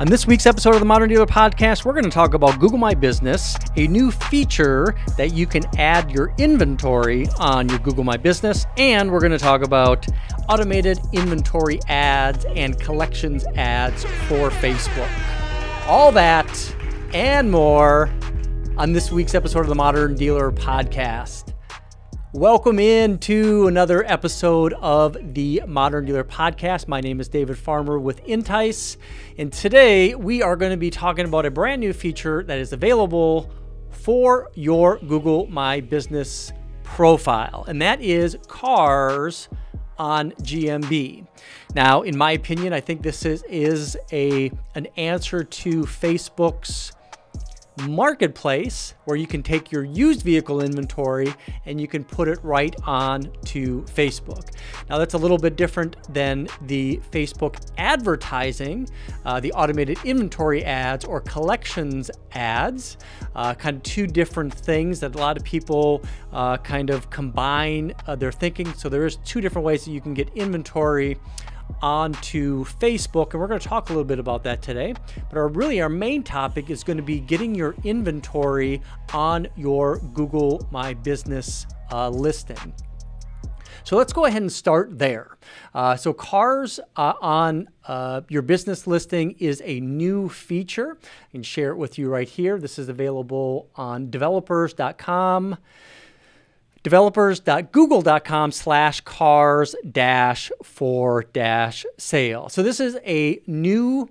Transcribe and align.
On 0.00 0.06
this 0.06 0.26
week's 0.26 0.46
episode 0.46 0.72
of 0.72 0.80
the 0.80 0.86
Modern 0.86 1.10
Dealer 1.10 1.26
Podcast, 1.26 1.84
we're 1.84 1.92
going 1.92 2.04
to 2.04 2.10
talk 2.10 2.32
about 2.32 2.58
Google 2.58 2.78
My 2.78 2.94
Business, 2.94 3.54
a 3.76 3.86
new 3.86 4.10
feature 4.10 4.94
that 5.18 5.34
you 5.34 5.46
can 5.46 5.62
add 5.78 6.10
your 6.10 6.32
inventory 6.38 7.28
on 7.38 7.68
your 7.68 7.78
Google 7.80 8.02
My 8.02 8.16
Business, 8.16 8.64
and 8.78 9.12
we're 9.12 9.20
going 9.20 9.32
to 9.32 9.38
talk 9.38 9.62
about 9.62 10.06
automated 10.48 10.98
inventory 11.12 11.80
ads 11.88 12.46
and 12.46 12.80
collections 12.80 13.44
ads 13.56 14.04
for 14.26 14.48
Facebook. 14.48 15.10
All 15.86 16.10
that 16.12 16.48
and 17.12 17.50
more 17.50 18.08
on 18.78 18.94
this 18.94 19.12
week's 19.12 19.34
episode 19.34 19.60
of 19.60 19.68
the 19.68 19.74
Modern 19.74 20.14
Dealer 20.14 20.50
Podcast. 20.50 21.52
Welcome 22.32 22.78
in 22.78 23.18
to 23.18 23.66
another 23.66 24.04
episode 24.04 24.72
of 24.74 25.16
the 25.34 25.62
Modern 25.66 26.06
Dealer 26.06 26.22
Podcast. 26.22 26.86
My 26.86 27.00
name 27.00 27.18
is 27.18 27.26
David 27.26 27.58
Farmer 27.58 27.98
with 27.98 28.20
Entice, 28.20 28.98
and 29.36 29.52
today 29.52 30.14
we 30.14 30.40
are 30.40 30.54
going 30.54 30.70
to 30.70 30.76
be 30.76 30.90
talking 30.90 31.24
about 31.24 31.44
a 31.44 31.50
brand 31.50 31.80
new 31.80 31.92
feature 31.92 32.44
that 32.44 32.60
is 32.60 32.72
available 32.72 33.50
for 33.90 34.48
your 34.54 35.00
Google 35.00 35.48
My 35.48 35.80
Business 35.80 36.52
profile, 36.84 37.64
and 37.66 37.82
that 37.82 38.00
is 38.00 38.38
cars 38.46 39.48
on 39.98 40.30
GMB. 40.30 41.26
Now, 41.74 42.02
in 42.02 42.16
my 42.16 42.30
opinion, 42.30 42.72
I 42.72 42.80
think 42.80 43.02
this 43.02 43.24
is, 43.24 43.42
is 43.48 43.96
a 44.12 44.52
an 44.76 44.86
answer 44.96 45.42
to 45.42 45.82
Facebook's 45.82 46.92
marketplace 47.88 48.94
where 49.04 49.16
you 49.16 49.26
can 49.26 49.42
take 49.42 49.72
your 49.72 49.84
used 49.84 50.22
vehicle 50.22 50.62
inventory 50.62 51.32
and 51.66 51.80
you 51.80 51.88
can 51.88 52.04
put 52.04 52.28
it 52.28 52.38
right 52.42 52.74
on 52.84 53.22
to 53.44 53.82
Facebook. 53.82 54.50
Now 54.88 54.98
that's 54.98 55.14
a 55.14 55.18
little 55.18 55.38
bit 55.38 55.56
different 55.56 55.96
than 56.12 56.48
the 56.62 57.00
Facebook 57.10 57.56
advertising, 57.78 58.88
uh, 59.24 59.40
the 59.40 59.52
automated 59.52 59.98
inventory 60.04 60.64
ads 60.64 61.04
or 61.04 61.20
collections 61.20 62.10
ads, 62.32 62.98
uh, 63.34 63.54
kind 63.54 63.76
of 63.76 63.82
two 63.82 64.06
different 64.06 64.52
things 64.52 65.00
that 65.00 65.14
a 65.14 65.18
lot 65.18 65.36
of 65.36 65.44
people 65.44 66.02
uh, 66.32 66.56
kind 66.58 66.90
of 66.90 67.08
combine 67.10 67.94
uh, 68.06 68.16
their 68.16 68.32
thinking. 68.32 68.72
So 68.74 68.88
there's 68.88 69.16
two 69.18 69.40
different 69.40 69.64
ways 69.64 69.84
that 69.84 69.92
you 69.92 70.00
can 70.00 70.14
get 70.14 70.28
inventory 70.34 71.16
onto 71.82 72.64
Facebook, 72.64 73.32
and 73.32 73.40
we're 73.40 73.48
going 73.48 73.60
to 73.60 73.68
talk 73.68 73.88
a 73.88 73.92
little 73.92 74.04
bit 74.04 74.18
about 74.18 74.44
that 74.44 74.62
today. 74.62 74.94
But 75.28 75.38
our 75.38 75.48
really 75.48 75.80
our 75.80 75.88
main 75.88 76.22
topic 76.22 76.70
is 76.70 76.84
going 76.84 76.96
to 76.96 77.02
be 77.02 77.20
getting 77.20 77.54
your 77.54 77.74
inventory 77.84 78.80
on 79.12 79.48
your 79.56 79.98
Google 80.14 80.66
My 80.70 80.94
Business 80.94 81.66
uh, 81.92 82.08
listing. 82.08 82.74
So 83.84 83.96
let's 83.96 84.12
go 84.12 84.26
ahead 84.26 84.42
and 84.42 84.52
start 84.52 84.98
there. 84.98 85.36
Uh, 85.74 85.96
so, 85.96 86.12
cars 86.12 86.80
uh, 86.96 87.14
on 87.20 87.68
uh, 87.86 88.20
your 88.28 88.42
business 88.42 88.86
listing 88.86 89.32
is 89.38 89.62
a 89.64 89.80
new 89.80 90.28
feature. 90.28 90.98
I 91.02 91.32
can 91.32 91.42
share 91.42 91.70
it 91.70 91.76
with 91.76 91.98
you 91.98 92.08
right 92.08 92.28
here. 92.28 92.58
This 92.58 92.78
is 92.78 92.88
available 92.88 93.70
on 93.74 94.10
developers.com 94.10 95.56
developers.google.com 96.82 98.52
slash 98.52 99.00
cars 99.02 99.74
dash 99.90 100.50
for 100.62 101.22
dash 101.24 101.84
sale. 101.98 102.48
So 102.48 102.62
this 102.62 102.80
is 102.80 102.98
a 103.04 103.40
new 103.46 104.08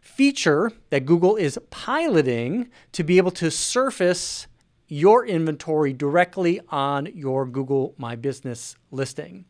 feature 0.00 0.72
that 0.90 1.06
Google 1.06 1.36
is 1.36 1.58
piloting 1.70 2.68
to 2.92 3.02
be 3.02 3.16
able 3.16 3.30
to 3.32 3.50
surface 3.50 4.46
your 4.88 5.24
inventory 5.26 5.92
directly 5.92 6.60
on 6.68 7.08
your 7.14 7.46
Google 7.46 7.94
My 7.96 8.14
Business 8.14 8.76
listing. 8.90 9.46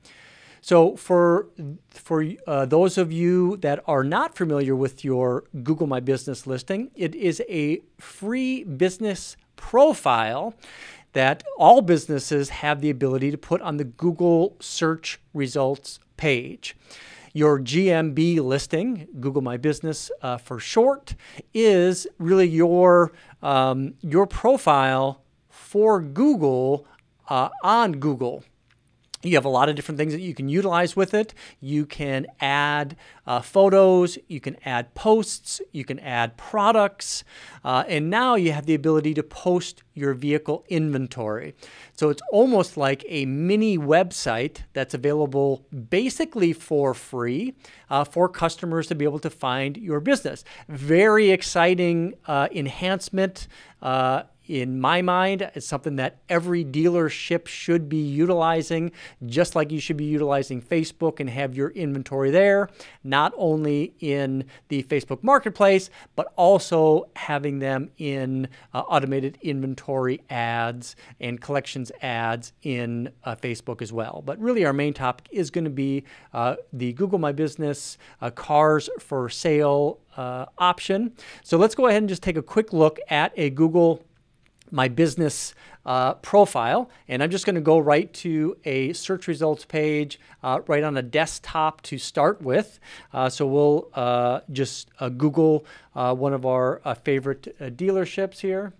So 0.60 0.96
for 0.96 1.48
for 1.90 2.24
uh, 2.46 2.66
those 2.66 2.96
of 2.96 3.10
you 3.10 3.56
that 3.56 3.82
are 3.86 4.04
not 4.04 4.36
familiar 4.36 4.76
with 4.76 5.04
your 5.04 5.42
Google 5.64 5.88
My 5.88 5.98
Business 5.98 6.46
listing, 6.46 6.92
it 6.94 7.16
is 7.16 7.42
a 7.48 7.80
free 7.98 8.62
business 8.62 9.36
profile 9.56 10.54
that 11.12 11.42
all 11.58 11.82
businesses 11.82 12.48
have 12.48 12.80
the 12.80 12.90
ability 12.90 13.30
to 13.30 13.38
put 13.38 13.60
on 13.62 13.76
the 13.76 13.84
Google 13.84 14.56
search 14.60 15.20
results 15.34 16.00
page. 16.16 16.76
Your 17.34 17.58
GMB 17.58 18.40
listing, 18.40 19.08
Google 19.18 19.42
My 19.42 19.56
Business 19.56 20.10
uh, 20.20 20.36
for 20.36 20.58
short, 20.58 21.14
is 21.54 22.06
really 22.18 22.46
your 22.46 23.12
um, 23.42 23.94
your 24.00 24.26
profile 24.26 25.22
for 25.48 26.00
Google 26.00 26.86
uh, 27.28 27.48
on 27.62 27.92
Google. 27.92 28.44
You 29.22 29.36
have 29.36 29.44
a 29.44 29.48
lot 29.48 29.68
of 29.68 29.76
different 29.76 29.98
things 29.98 30.12
that 30.12 30.20
you 30.20 30.34
can 30.34 30.48
utilize 30.48 30.96
with 30.96 31.14
it. 31.14 31.32
You 31.60 31.86
can 31.86 32.26
add 32.40 32.96
uh, 33.26 33.40
photos, 33.40 34.18
you 34.28 34.40
can 34.40 34.56
add 34.64 34.94
posts, 34.94 35.60
you 35.70 35.84
can 35.84 36.00
add 36.00 36.36
products, 36.36 37.22
uh, 37.64 37.84
and 37.86 38.10
now 38.10 38.34
you 38.34 38.52
have 38.52 38.66
the 38.66 38.74
ability 38.74 39.14
to 39.14 39.22
post 39.22 39.82
your 39.94 40.14
vehicle 40.14 40.64
inventory. 40.68 41.54
So 41.94 42.08
it's 42.08 42.22
almost 42.32 42.76
like 42.76 43.04
a 43.08 43.26
mini 43.26 43.78
website 43.78 44.62
that's 44.72 44.94
available 44.94 45.66
basically 45.90 46.52
for 46.52 46.94
free 46.94 47.54
uh, 47.90 48.04
for 48.04 48.28
customers 48.28 48.86
to 48.88 48.94
be 48.94 49.04
able 49.04 49.18
to 49.20 49.30
find 49.30 49.76
your 49.76 50.00
business. 50.00 50.44
Very 50.68 51.30
exciting 51.30 52.14
uh, 52.26 52.48
enhancement 52.50 53.46
uh, 53.82 54.22
in 54.46 54.80
my 54.80 55.02
mind, 55.02 55.50
it's 55.54 55.66
something 55.66 55.96
that 55.96 56.18
every 56.28 56.64
dealership 56.64 57.46
should 57.46 57.88
be 57.88 57.98
utilizing, 57.98 58.92
just 59.26 59.54
like 59.54 59.70
you 59.70 59.80
should 59.80 59.96
be 59.96 60.04
utilizing 60.04 60.60
Facebook 60.60 61.20
and 61.20 61.30
have 61.30 61.54
your 61.54 61.70
inventory 61.70 62.30
there, 62.30 62.68
not 63.04 63.32
only 63.36 63.94
in 64.00 64.44
the 64.68 64.82
Facebook 64.84 65.22
marketplace, 65.22 65.90
but 66.16 66.32
also 66.36 67.08
having 67.16 67.58
them 67.60 67.90
in 67.98 68.48
uh, 68.74 68.80
automated 68.80 69.38
inventory 69.42 70.22
ads 70.30 70.96
and 71.20 71.40
collections 71.40 71.92
ads 72.02 72.52
in 72.62 73.10
uh, 73.24 73.36
Facebook 73.36 73.80
as 73.80 73.92
well. 73.92 74.22
But 74.24 74.38
really, 74.40 74.64
our 74.64 74.72
main 74.72 74.94
topic 74.94 75.28
is 75.30 75.50
going 75.50 75.64
to 75.64 75.70
be 75.70 76.04
uh, 76.32 76.56
the 76.72 76.92
Google 76.94 77.18
My 77.18 77.32
Business 77.32 77.98
uh, 78.20 78.30
cars 78.30 78.88
for 78.98 79.28
sale 79.28 80.00
uh, 80.16 80.46
option. 80.58 81.12
So 81.42 81.56
let's 81.56 81.74
go 81.74 81.86
ahead 81.86 82.02
and 82.02 82.08
just 82.08 82.22
take 82.22 82.36
a 82.36 82.42
quick 82.42 82.72
look 82.72 82.98
at 83.08 83.32
a 83.36 83.50
Google 83.50 84.02
my 84.72 84.88
business 84.88 85.54
uh, 85.84 86.14
profile. 86.14 86.90
And 87.08 87.22
I'm 87.22 87.30
just 87.30 87.44
going 87.44 87.54
to 87.54 87.60
go 87.60 87.78
right 87.78 88.12
to 88.14 88.56
a 88.64 88.92
search 88.92 89.28
results 89.28 89.64
page 89.64 90.18
uh, 90.42 90.60
right 90.66 90.82
on 90.82 90.96
a 90.96 91.02
desktop 91.02 91.82
to 91.82 91.98
start 91.98 92.40
with. 92.40 92.80
Uh, 93.12 93.28
so 93.28 93.46
we'll 93.46 93.88
uh, 93.94 94.40
just 94.50 94.90
uh, 94.98 95.08
Google 95.08 95.66
uh, 95.94 96.14
one 96.14 96.32
of 96.32 96.46
our 96.46 96.80
favorite 97.04 97.54
dealerships 97.76 98.40
here. 98.40 98.72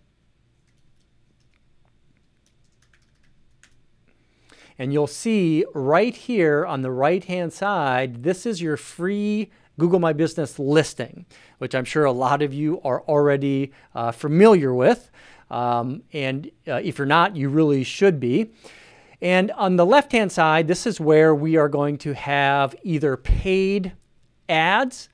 And 4.79 4.93
you'll 4.93 5.07
see 5.07 5.65
right 5.75 6.17
here 6.17 6.65
on 6.65 6.83
the 6.83 6.91
right 6.91 7.23
hand 7.25 7.53
side, 7.53 8.23
this 8.23 8.47
is 8.47 8.63
your 8.63 8.77
free 8.77 9.51
Google 9.79 10.01
My 10.01 10.13
Business 10.13 10.59
listing, 10.59 11.27
which 11.59 11.75
I'm 11.75 11.85
sure 11.85 12.05
a 12.05 12.13
lot 12.13 12.43
of 12.43 12.55
you 12.55 12.81
are 12.83 13.03
already 13.03 13.73
familiar 14.13 14.73
with. 14.73 15.11
Um, 15.53 16.03
and 16.13 16.51
uh, 16.67 16.81
if 16.83 16.97
you're 16.97 17.07
not, 17.07 17.37
you 17.37 17.51
really 17.51 17.85
should 17.85 18.19
be. 18.19 18.53
And 19.21 19.51
on 19.53 19.77
the 19.77 19.87
left 19.87 20.11
hand 20.11 20.33
side, 20.33 20.67
this 20.67 20.87
is 20.87 20.99
where 20.99 21.35
we 21.35 21.57
are 21.57 21.69
going 21.69 21.99
to 21.99 22.15
have 22.15 22.75
either 22.83 23.17
paid 23.17 23.93
ads, 24.49 25.09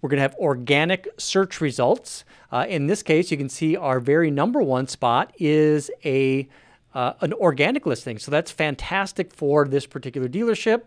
we're 0.00 0.10
going 0.10 0.18
to 0.18 0.22
have 0.22 0.34
organic 0.36 1.08
search 1.16 1.60
results. 1.60 2.24
Uh, 2.52 2.66
in 2.68 2.86
this 2.86 3.02
case, 3.02 3.30
you 3.30 3.36
can 3.36 3.48
see 3.48 3.76
our 3.76 4.00
very 4.00 4.30
number 4.30 4.62
one 4.62 4.86
spot 4.86 5.32
is 5.38 5.90
a 6.04 6.48
uh, 6.94 7.12
an 7.20 7.32
organic 7.34 7.84
listing. 7.86 8.18
So 8.18 8.30
that's 8.30 8.50
fantastic 8.50 9.32
for 9.32 9.68
this 9.68 9.86
particular 9.86 10.28
dealership. 10.28 10.82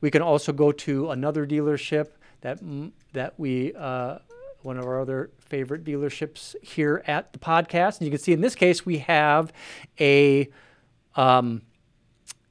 We 0.00 0.10
can 0.10 0.22
also 0.22 0.52
go 0.52 0.70
to 0.70 1.10
another 1.10 1.46
dealership 1.46 2.08
that 2.42 2.60
that 3.12 3.34
we 3.38 3.74
uh, 3.74 4.18
one 4.62 4.78
of 4.78 4.84
our 4.84 5.00
other 5.00 5.30
favorite 5.38 5.84
dealerships 5.84 6.54
here 6.62 7.02
at 7.06 7.32
the 7.32 7.38
podcast. 7.38 7.98
And 7.98 8.06
you 8.06 8.10
can 8.10 8.18
see 8.18 8.32
in 8.32 8.40
this 8.40 8.54
case, 8.54 8.84
we 8.84 8.98
have 8.98 9.52
a, 10.00 10.48
um, 11.14 11.62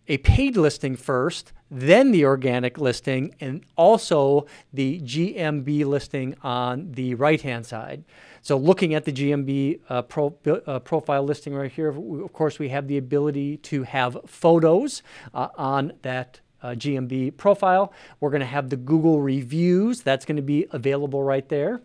a 0.08 0.18
paid 0.20 0.58
listing 0.58 0.96
first, 0.96 1.52
then 1.70 2.12
the 2.12 2.26
organic 2.26 2.78
listing, 2.78 3.36
and 3.40 3.64
also 3.76 4.46
the 4.72 5.02
GMB 5.02 5.86
listing 5.86 6.36
on 6.44 6.92
the 6.92 7.16
right 7.16 7.42
hand 7.42 7.66
side. 7.66 8.04
So, 8.42 8.58
looking 8.58 8.94
at 8.94 9.06
the 9.06 9.12
GMB 9.12 9.80
uh, 9.90 10.04
pro, 10.04 10.38
uh, 10.46 10.80
profile 10.80 11.24
listing 11.24 11.56
right 11.56 11.72
here, 11.72 11.90
of 11.90 12.32
course, 12.32 12.60
we 12.60 12.70
have 12.70 12.88
the 12.88 12.98
ability 12.98 13.58
to 13.58 13.84
have 13.84 14.18
photos 14.28 15.02
uh, 15.34 15.48
on 15.58 15.94
that 16.04 16.42
uh, 16.62 16.70
GMB 16.70 17.38
profile. 17.38 17.94
We're 18.20 18.30
going 18.30 18.42
to 18.42 18.46
have 18.46 18.70
the 18.70 18.78
Google 18.78 19.22
reviews, 19.22 20.02
that's 20.02 20.26
going 20.26 20.38
to 20.38 20.42
be 20.42 20.68
available 20.72 21.24
right 21.24 21.48
there. 21.50 21.82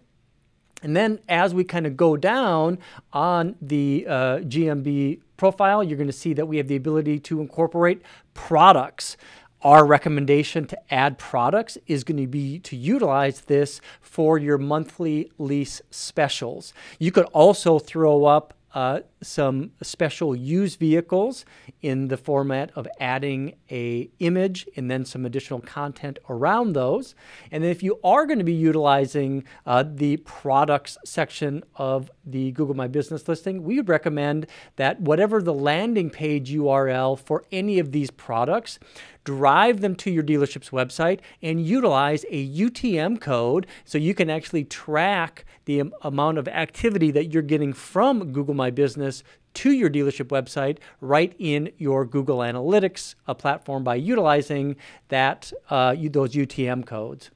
And 0.82 0.97
then 0.97 1.21
as 1.29 1.55
we 1.55 1.65
kind 1.65 1.87
of 1.87 1.97
go 1.97 2.17
down 2.17 2.79
on 3.12 3.56
the 3.61 4.06
uh, 4.09 4.12
GMB 4.38 5.21
profile, 5.37 5.82
you're 5.82 5.99
going 5.99 6.06
to 6.06 6.12
see 6.12 6.35
that 6.35 6.47
we 6.47 6.56
have 6.56 6.69
the 6.69 6.77
ability 6.77 7.19
to 7.21 7.41
incorporate 7.41 8.03
products 8.35 9.17
our 9.62 9.85
recommendation 9.85 10.67
to 10.67 10.94
add 10.94 11.19
products 11.19 11.77
is 11.87 12.05
going 12.05 12.17
to 12.17 12.27
be 12.27 12.59
to 12.61 12.77
utilize 12.77 13.43
this 13.43 13.81
for 14.00 14.38
your 14.38 14.59
monthly 14.59 15.31
lease 15.38 15.82
specials. 15.91 16.73
You 16.99 17.12
could 17.12 17.27
also 17.27 17.79
throw 17.79 18.25
up 18.25 18.55
uh, 18.73 19.00
some 19.22 19.72
special 19.82 20.34
used 20.34 20.78
vehicles 20.78 21.44
in 21.82 22.08
the 22.08 22.17
format 22.17 22.70
of 22.75 22.87
adding 22.99 23.55
a 23.70 24.11
image 24.19 24.67
and 24.76 24.90
then 24.90 25.05
some 25.05 25.26
additional 25.26 25.61
content 25.61 26.19
around 26.28 26.72
those. 26.72 27.14
And 27.50 27.62
then 27.62 27.70
if 27.70 27.82
you 27.82 27.99
are 28.02 28.26
going 28.26 28.38
to 28.38 28.44
be 28.44 28.52
utilizing 28.52 29.44
uh, 29.67 29.84
the 29.87 30.19
products 30.19 30.96
section 31.05 31.62
of 31.76 32.11
the 32.25 32.52
Google 32.52 32.75
My 32.75 32.88
Business 32.88 33.28
listing, 33.28 33.62
we 33.62 33.76
would 33.76 33.88
recommend 33.88 34.46
that 34.76 35.00
whatever 35.00 35.43
the 35.43 35.55
landing 35.55 36.11
page 36.11 36.52
URL 36.52 37.19
for 37.19 37.44
any 37.52 37.78
of 37.78 37.93
these 37.93 38.11
products, 38.11 38.78
drive 39.25 39.81
them 39.81 39.94
to 39.94 40.11
your 40.11 40.22
dealership's 40.22 40.70
website 40.70 41.20
and 41.43 41.64
utilize 41.64 42.25
a 42.31 42.49
UTM 42.49 43.20
code 43.20 43.67
so 43.84 43.99
you 43.99 44.14
can 44.14 44.31
actually 44.31 44.64
track 44.64 45.44
the 45.67 45.82
amount 46.02 46.38
of 46.38 46.49
activity 46.49 47.11
that 47.11 47.26
you're 47.26 47.43
getting 47.43 47.72
from 47.72 48.32
Google 48.32 48.55
My 48.55 48.70
Business 48.70 49.10
to 49.55 49.73
your 49.73 49.91
dealership 49.91 50.29
website 50.29 50.79
right 51.01 51.35
in 51.39 51.71
your 51.79 52.05
Google 52.05 52.39
Analytics 52.39 53.15
platform 53.39 53.85
by 53.85 53.97
utilizing 53.97 54.77
that 55.09 55.53
uh, 55.71 55.95
those 56.11 56.35
UTM 56.35 56.87
codes. 56.87 57.31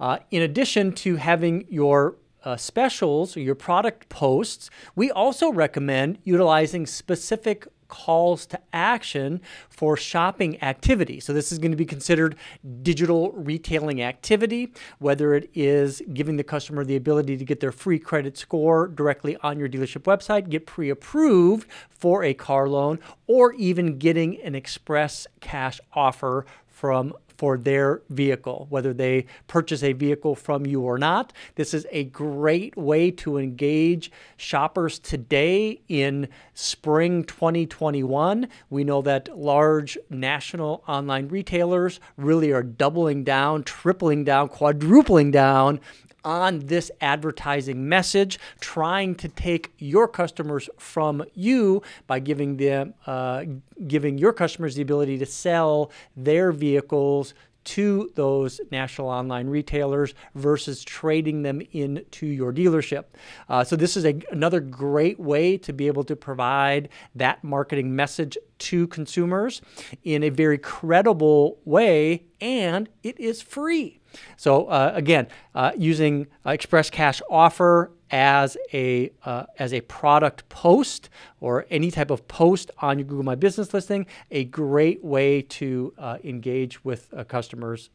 Uh, 0.00 0.18
in 0.30 0.42
addition 0.42 0.92
to 0.92 1.16
having 1.16 1.66
your 1.68 2.16
uh, 2.44 2.56
specials 2.56 3.36
or 3.36 3.40
your 3.40 3.54
product 3.54 4.08
posts, 4.08 4.70
we 4.94 5.10
also 5.10 5.52
recommend 5.52 6.18
utilizing 6.24 6.86
specific 6.86 7.66
calls 7.88 8.46
to 8.46 8.58
action 8.72 9.40
for 9.68 9.96
shopping 9.96 10.62
activity. 10.62 11.20
So 11.20 11.32
this 11.32 11.50
is 11.50 11.58
going 11.58 11.70
to 11.72 11.76
be 11.76 11.86
considered 11.86 12.36
digital 12.82 13.32
retailing 13.32 14.02
activity, 14.02 14.72
whether 14.98 15.34
it 15.34 15.50
is 15.54 16.02
giving 16.12 16.36
the 16.36 16.44
customer 16.44 16.84
the 16.84 16.96
ability 16.96 17.36
to 17.36 17.44
get 17.44 17.60
their 17.60 17.72
free 17.72 17.98
credit 17.98 18.36
score 18.36 18.86
directly 18.88 19.36
on 19.42 19.58
your 19.58 19.68
dealership 19.68 20.02
website, 20.02 20.48
get 20.48 20.66
pre-approved 20.66 21.68
for 21.88 22.22
a 22.22 22.34
car 22.34 22.68
loan, 22.68 22.98
or 23.26 23.52
even 23.54 23.98
getting 23.98 24.40
an 24.42 24.54
express 24.54 25.26
cash 25.40 25.80
offer 25.92 26.46
from 26.66 27.12
for 27.38 27.56
their 27.56 28.02
vehicle, 28.10 28.66
whether 28.68 28.92
they 28.92 29.24
purchase 29.46 29.84
a 29.84 29.92
vehicle 29.92 30.34
from 30.34 30.66
you 30.66 30.82
or 30.82 30.98
not. 30.98 31.32
This 31.54 31.72
is 31.72 31.86
a 31.92 32.04
great 32.04 32.76
way 32.76 33.12
to 33.12 33.38
engage 33.38 34.10
shoppers 34.36 34.98
today 34.98 35.80
in 35.88 36.28
spring 36.52 37.22
2021. 37.22 38.48
We 38.68 38.82
know 38.82 39.00
that 39.02 39.38
large 39.38 39.96
national 40.10 40.82
online 40.88 41.28
retailers 41.28 42.00
really 42.16 42.50
are 42.50 42.64
doubling 42.64 43.22
down, 43.22 43.62
tripling 43.62 44.24
down, 44.24 44.48
quadrupling 44.48 45.30
down 45.30 45.80
on 46.24 46.60
this 46.66 46.90
advertising 47.00 47.88
message, 47.88 48.38
trying 48.60 49.14
to 49.16 49.28
take 49.28 49.72
your 49.78 50.08
customers 50.08 50.68
from 50.78 51.24
you 51.34 51.82
by 52.06 52.18
giving 52.18 52.56
them 52.56 52.94
uh, 53.06 53.44
giving 53.86 54.18
your 54.18 54.32
customers 54.32 54.74
the 54.74 54.82
ability 54.82 55.18
to 55.18 55.26
sell 55.26 55.90
their 56.16 56.52
vehicles 56.52 57.34
to 57.68 58.10
those 58.14 58.62
national 58.70 59.08
online 59.08 59.46
retailers 59.46 60.14
versus 60.34 60.82
trading 60.82 61.42
them 61.42 61.60
into 61.72 62.26
your 62.26 62.50
dealership. 62.50 63.04
Uh, 63.46 63.62
so 63.62 63.76
this 63.76 63.94
is 63.94 64.06
a, 64.06 64.18
another 64.30 64.58
great 64.58 65.20
way 65.20 65.58
to 65.58 65.74
be 65.74 65.86
able 65.86 66.02
to 66.02 66.16
provide 66.16 66.88
that 67.14 67.44
marketing 67.44 67.94
message 67.94 68.38
to 68.58 68.86
consumers 68.86 69.60
in 70.02 70.22
a 70.22 70.30
very 70.30 70.56
credible 70.56 71.58
way, 71.66 72.24
and 72.40 72.88
it 73.02 73.20
is 73.20 73.42
free. 73.42 74.00
So 74.36 74.66
uh, 74.66 74.92
again, 74.94 75.28
uh, 75.54 75.72
using 75.76 76.26
uh, 76.46 76.50
Express 76.50 76.90
Cash 76.90 77.22
Offer 77.30 77.92
as 78.10 78.56
a 78.72 79.12
uh, 79.24 79.44
as 79.58 79.72
a 79.74 79.80
product 79.82 80.48
post 80.48 81.10
or 81.40 81.66
any 81.70 81.90
type 81.90 82.10
of 82.10 82.26
post 82.28 82.70
on 82.78 82.98
your 82.98 83.06
Google 83.06 83.24
My 83.24 83.34
Business 83.34 83.74
listing, 83.74 84.06
a 84.30 84.44
great 84.44 85.04
way 85.04 85.42
to 85.42 85.92
uh, 85.98 86.18
engage 86.24 86.84
with 86.84 87.12
uh, 87.16 87.24
customers 87.24 87.90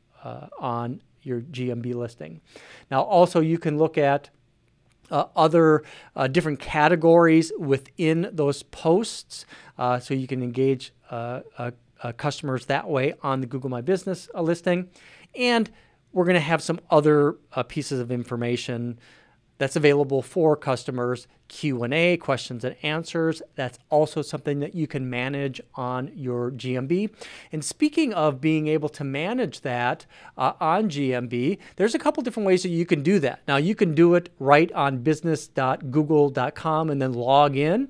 on 0.58 1.02
your 1.22 1.42
GMB 1.42 1.96
listing. 1.96 2.40
Now, 2.90 3.02
also 3.02 3.42
you 3.42 3.58
can 3.58 3.78
look 3.78 3.98
at 3.98 4.30
uh, 5.12 5.26
other 5.36 5.84
uh, 6.16 6.28
different 6.28 6.60
categories 6.60 7.52
within 7.60 8.30
those 8.32 8.64
posts. 8.64 9.46
Uh, 9.78 10.00
so 10.00 10.14
you 10.14 10.28
can 10.28 10.42
engage 10.42 10.94
customers 12.18 12.66
that 12.66 12.90
way 12.90 13.14
on 13.22 13.40
the 13.40 13.48
Google 13.48 13.70
My 13.70 13.82
Business 13.82 14.28
listing. 14.34 14.90
And 15.36 15.70
we're 16.14 16.26
going 16.26 16.36
to 16.36 16.40
have 16.40 16.62
some 16.62 16.80
other 16.90 17.36
uh, 17.52 17.64
pieces 17.64 18.00
of 18.00 18.12
information 18.12 19.00
that's 19.58 19.76
available 19.76 20.22
for 20.22 20.56
customers 20.56 21.28
q&a 21.48 22.18
questions 22.18 22.64
and 22.64 22.76
answers. 22.82 23.42
That's 23.56 23.78
also 23.90 24.22
something 24.22 24.60
that 24.62 24.74
you 24.74 24.88
can 24.88 25.10
manage 25.10 25.62
on 25.76 26.12
your 26.16 26.52
gmb 26.52 27.12
and 27.52 27.64
speaking 27.64 28.14
of 28.14 28.42
being 28.42 28.68
able 28.68 28.90
to 28.90 29.04
manage 29.04 29.62
that 29.62 30.06
uh, 30.38 30.54
on 30.60 30.90
gmb 30.90 31.60
there's 31.76 31.94
a 31.94 32.00
couple 32.00 32.24
different 32.24 32.48
ways 32.48 32.64
that 32.64 32.70
you 32.70 32.86
can 32.86 33.04
do 33.04 33.20
that. 33.20 33.42
Now 33.48 33.58
you 33.58 33.76
can 33.76 33.94
do 33.94 34.16
it 34.16 34.30
right 34.40 34.72
on 34.72 35.00
business.google.com 35.00 36.90
and 36.90 37.02
then 37.02 37.14
log 37.14 37.56
in. 37.56 37.90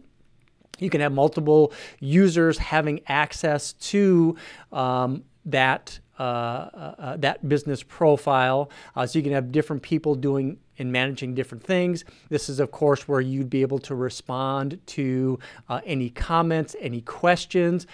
You 0.80 0.90
can 0.90 1.02
have 1.02 1.14
multiple 1.14 1.72
users 2.00 2.58
having 2.58 3.02
access 3.08 3.74
to 3.74 4.36
um, 4.72 5.24
that 5.46 6.00
uh, 6.20 6.22
uh, 6.22 6.96
uh, 7.00 7.18
that 7.18 7.50
business 7.50 7.82
profile. 7.82 8.70
Uh, 8.96 9.06
so 9.06 9.18
you 9.18 9.24
can 9.24 9.32
have 9.34 9.52
different 9.52 9.82
people 9.82 10.14
doing 10.14 10.60
and 10.78 10.92
managing 10.92 11.34
different 11.34 11.64
things. 11.64 12.04
This 12.30 12.50
is, 12.50 12.60
of 12.60 12.70
course, 12.70 13.08
where 13.08 13.22
you'd 13.22 13.50
be 13.50 13.62
able 13.62 13.80
to 13.80 13.96
respond 13.96 14.80
to 14.88 15.40
any 15.86 16.10
comments, 16.10 16.76
any 16.80 17.02
questions. 17.02 17.86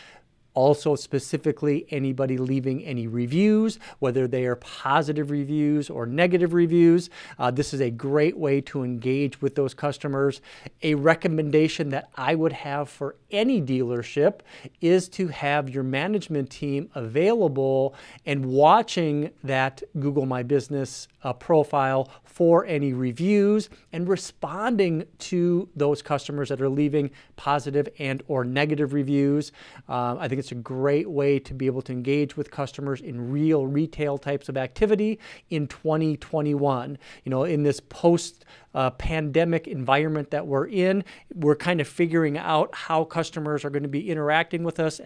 Also, 0.60 0.94
specifically, 0.94 1.86
anybody 1.90 2.38
leaving 2.38 2.84
any 2.84 3.08
reviews, 3.08 3.80
whether 4.00 4.28
they 4.28 4.44
are 4.44 4.58
positive 4.58 5.32
reviews 5.32 5.90
or 5.90 6.06
negative 6.06 6.54
reviews. 6.54 7.10
Uh, 7.38 7.50
this 7.50 7.74
is 7.74 7.80
a 7.80 7.90
great 7.90 8.38
way 8.38 8.60
to 8.60 8.84
engage 8.84 9.42
with 9.42 9.56
those 9.56 9.74
customers. 9.74 10.42
A 10.84 10.96
recommendation 10.96 11.92
that 11.92 12.10
I 12.16 12.36
would 12.36 12.52
have 12.52 12.90
for 12.90 13.16
any 13.32 13.62
dealership 13.62 14.42
is 14.82 15.08
to 15.10 15.30
have 15.30 15.70
your 15.70 15.84
management 15.84 16.50
team 16.50 16.90
available 16.94 17.96
and 18.26 18.46
watching 18.46 19.32
that 19.46 19.82
Google 19.98 20.26
My 20.26 20.44
Business 20.44 21.08
uh, 21.24 21.32
profile 21.32 22.10
for 22.26 22.66
any 22.66 22.94
reviews 22.94 23.70
and 23.94 24.08
responding 24.08 25.06
to 25.20 25.70
those 25.76 26.02
customers 26.02 26.50
that 26.50 26.62
are 26.62 26.70
leaving 26.70 27.12
positive 27.36 27.88
and 28.00 28.24
or 28.28 28.44
negative 28.44 28.94
reviews. 28.94 29.52
Uh, 29.88 30.16
I 30.20 30.28
think 30.28 30.40
it's 30.40 30.49
a 30.52 30.56
great 30.56 31.10
way 31.10 31.40
to 31.40 31.54
be 31.54 31.66
able 31.66 31.82
to 31.84 31.92
engage 31.92 32.38
with 32.38 32.52
customers 32.52 33.02
in 33.02 33.32
real 33.32 33.68
retail 33.68 34.18
types 34.18 34.50
of 34.50 34.58
activity 34.58 35.20
in 35.50 35.68
2021. 35.68 36.98
You 37.24 37.30
know, 37.30 37.44
in 37.44 37.64
this 37.64 37.80
post 37.80 38.46
uh, 38.74 38.92
pandemic 38.92 39.68
environment 39.68 40.32
that 40.32 40.46
we're 40.48 40.68
in, 40.68 41.04
we're 41.34 41.56
kind 41.56 41.82
of 41.82 41.88
figuring 41.88 42.38
out 42.38 42.74
how 42.74 43.04
customers 43.04 43.66
are 43.66 43.70
going 43.70 43.84
to 43.84 43.90
be 43.90 44.10
interacting 44.10 44.64
with 44.64 44.80
us 44.80 45.02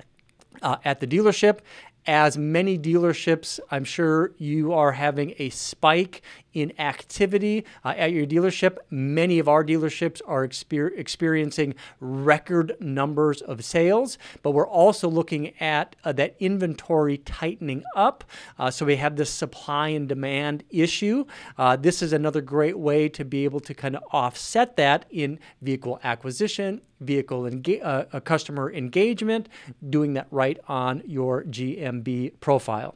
uh, 0.62 0.78
at 0.86 1.00
the 1.00 1.08
dealership 1.08 1.60
as 2.06 2.38
many 2.38 2.78
dealerships, 2.78 3.60
I'm 3.72 3.84
sure 3.84 4.34
you 4.38 4.74
are 4.74 4.92
having 4.92 5.34
a 5.40 5.50
spike 5.50 6.22
in 6.54 6.74
activity 6.80 7.66
uh, 7.84 7.94
at 7.98 8.12
your 8.12 8.26
dealership. 8.26 8.78
Many 8.90 9.40
of 9.40 9.48
our 9.48 9.64
dealerships 9.64 10.22
are 10.26 10.48
exper- 10.48 10.98
experiencing 10.98 11.76
record 12.00 12.76
numbers 12.80 13.42
of 13.42 13.64
sales, 13.64 14.18
but 14.42 14.52
we're 14.52 14.68
also 14.68 15.10
looking 15.10 15.60
at 15.60 15.96
uh, 16.04 16.12
that 16.14 16.36
inventory 16.40 17.18
tightening 17.18 17.84
up. 17.96 18.24
Uh, 18.58 18.72
so 18.72 18.86
we 18.86 18.96
have 18.98 19.16
this 19.16 19.30
supply 19.30 19.90
and 19.90 20.08
demand 20.08 20.64
issue. 20.70 21.26
Uh, 21.58 21.76
this 21.76 22.02
is 22.02 22.14
another 22.14 22.42
great 22.42 22.78
way 22.78 23.10
to 23.10 23.26
be 23.26 23.44
able 23.44 23.60
to 23.60 23.74
kind 23.74 23.96
of 23.96 24.04
offset 24.12 24.76
that 24.78 25.06
in 25.10 25.40
vehicle 25.62 26.00
acquisition, 26.04 26.82
vehicle 27.00 27.44
enga- 27.44 27.82
uh, 28.14 28.20
customer 28.22 28.72
engagement, 28.72 29.50
doing 29.90 30.14
that 30.14 30.28
right 30.32 30.60
on 30.68 31.02
your 31.06 31.44
GMB 31.44 32.40
profile. 32.40 32.96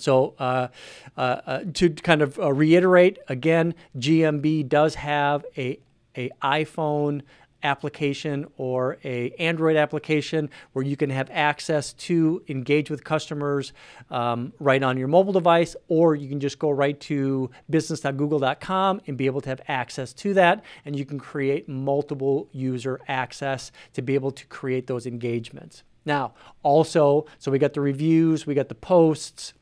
So, 0.00 0.34
uh, 0.38 0.68
uh, 1.16 1.20
uh, 1.20 1.60
to 1.74 1.90
kind 1.90 2.22
of 2.22 2.38
uh, 2.38 2.52
reiterate 2.52 3.18
again, 3.28 3.74
GMB 3.98 4.68
does 4.68 4.94
have 4.96 5.44
a, 5.56 5.78
a 6.16 6.30
iPhone 6.42 7.22
application 7.62 8.46
or 8.56 8.98
a 9.04 9.30
Android 9.32 9.76
application 9.76 10.50
where 10.72 10.84
you 10.84 10.96
can 10.96 11.10
have 11.10 11.28
access 11.30 11.92
to 11.92 12.42
engage 12.48 12.90
with 12.90 13.04
customers 13.04 13.72
um, 14.10 14.52
right 14.58 14.82
on 14.82 14.96
your 14.96 15.08
mobile 15.08 15.32
device, 15.32 15.76
or 15.88 16.14
you 16.14 16.28
can 16.28 16.40
just 16.40 16.58
go 16.58 16.70
right 16.70 16.98
to 17.00 17.50
business.google.com 17.68 19.00
and 19.06 19.16
be 19.16 19.26
able 19.26 19.40
to 19.40 19.48
have 19.48 19.60
access 19.68 20.12
to 20.14 20.34
that, 20.34 20.64
and 20.84 20.98
you 20.98 21.04
can 21.04 21.18
create 21.18 21.68
multiple 21.68 22.48
user 22.52 23.00
access 23.08 23.72
to 23.92 24.02
be 24.02 24.14
able 24.14 24.30
to 24.30 24.46
create 24.46 24.86
those 24.86 25.06
engagements. 25.06 25.82
Now, 26.04 26.32
also, 26.62 27.26
so 27.38 27.50
we 27.50 27.58
got 27.58 27.74
the 27.74 27.80
reviews, 27.80 28.46
we 28.46 28.54
got 28.54 28.68
the 28.68 28.74
posts, 28.74 29.52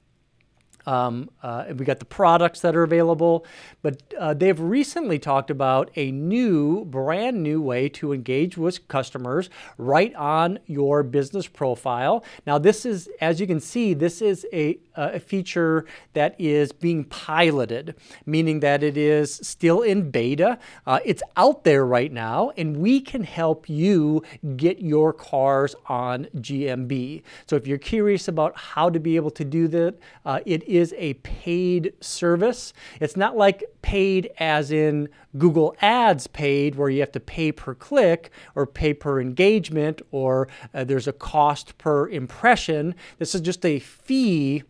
um, 0.86 1.28
uh, 1.42 1.66
we 1.76 1.84
got 1.84 1.98
the 1.98 2.04
products 2.04 2.60
that 2.60 2.74
are 2.74 2.82
available, 2.82 3.44
but 3.82 4.02
uh, 4.18 4.32
they've 4.32 4.58
recently 4.58 5.18
talked 5.18 5.50
about 5.50 5.90
a 5.96 6.10
new, 6.10 6.84
brand 6.86 7.42
new 7.42 7.60
way 7.60 7.88
to 7.90 8.12
engage 8.12 8.56
with 8.56 8.88
customers 8.88 9.50
right 9.76 10.14
on 10.14 10.58
your 10.66 11.02
business 11.02 11.46
profile. 11.46 12.24
Now, 12.46 12.58
this 12.58 12.86
is, 12.86 13.08
as 13.20 13.40
you 13.40 13.46
can 13.46 13.60
see, 13.60 13.92
this 13.92 14.22
is 14.22 14.46
a, 14.52 14.78
a 14.96 15.20
feature 15.20 15.84
that 16.14 16.34
is 16.38 16.72
being 16.72 17.04
piloted, 17.04 17.94
meaning 18.24 18.60
that 18.60 18.82
it 18.82 18.96
is 18.96 19.34
still 19.42 19.82
in 19.82 20.10
beta. 20.10 20.58
Uh, 20.86 21.00
it's 21.04 21.22
out 21.36 21.64
there 21.64 21.84
right 21.84 22.12
now, 22.12 22.50
and 22.56 22.78
we 22.78 23.00
can 23.00 23.24
help 23.24 23.68
you 23.68 24.22
get 24.56 24.80
your 24.80 25.12
cars 25.12 25.74
on 25.86 26.24
GMB. 26.36 27.22
So, 27.46 27.56
if 27.56 27.66
you're 27.66 27.78
curious 27.78 28.28
about 28.28 28.56
how 28.56 28.88
to 28.88 28.98
be 28.98 29.16
able 29.16 29.30
to 29.32 29.44
do 29.44 29.68
that, 29.68 29.94
uh, 30.24 30.40
it 30.46 30.62
is 30.68 30.77
is 30.78 30.94
a 30.96 31.14
paid 31.14 31.92
service. 32.00 32.72
It's 33.00 33.16
not 33.16 33.36
like 33.36 33.64
paid 33.82 34.30
as 34.38 34.70
in 34.70 35.08
Google 35.36 35.74
Ads 35.80 36.26
paid, 36.28 36.76
where 36.76 36.88
you 36.88 37.00
have 37.00 37.12
to 37.12 37.20
pay 37.20 37.52
per 37.52 37.74
click 37.74 38.30
or 38.54 38.66
pay 38.66 38.94
per 38.94 39.20
engagement 39.20 40.00
or 40.10 40.48
uh, 40.72 40.84
there's 40.84 41.08
a 41.08 41.12
cost 41.12 41.76
per 41.78 42.08
impression. 42.08 42.94
This 43.18 43.34
is 43.34 43.40
just 43.40 43.64
a 43.64 43.78
fee. 43.78 44.62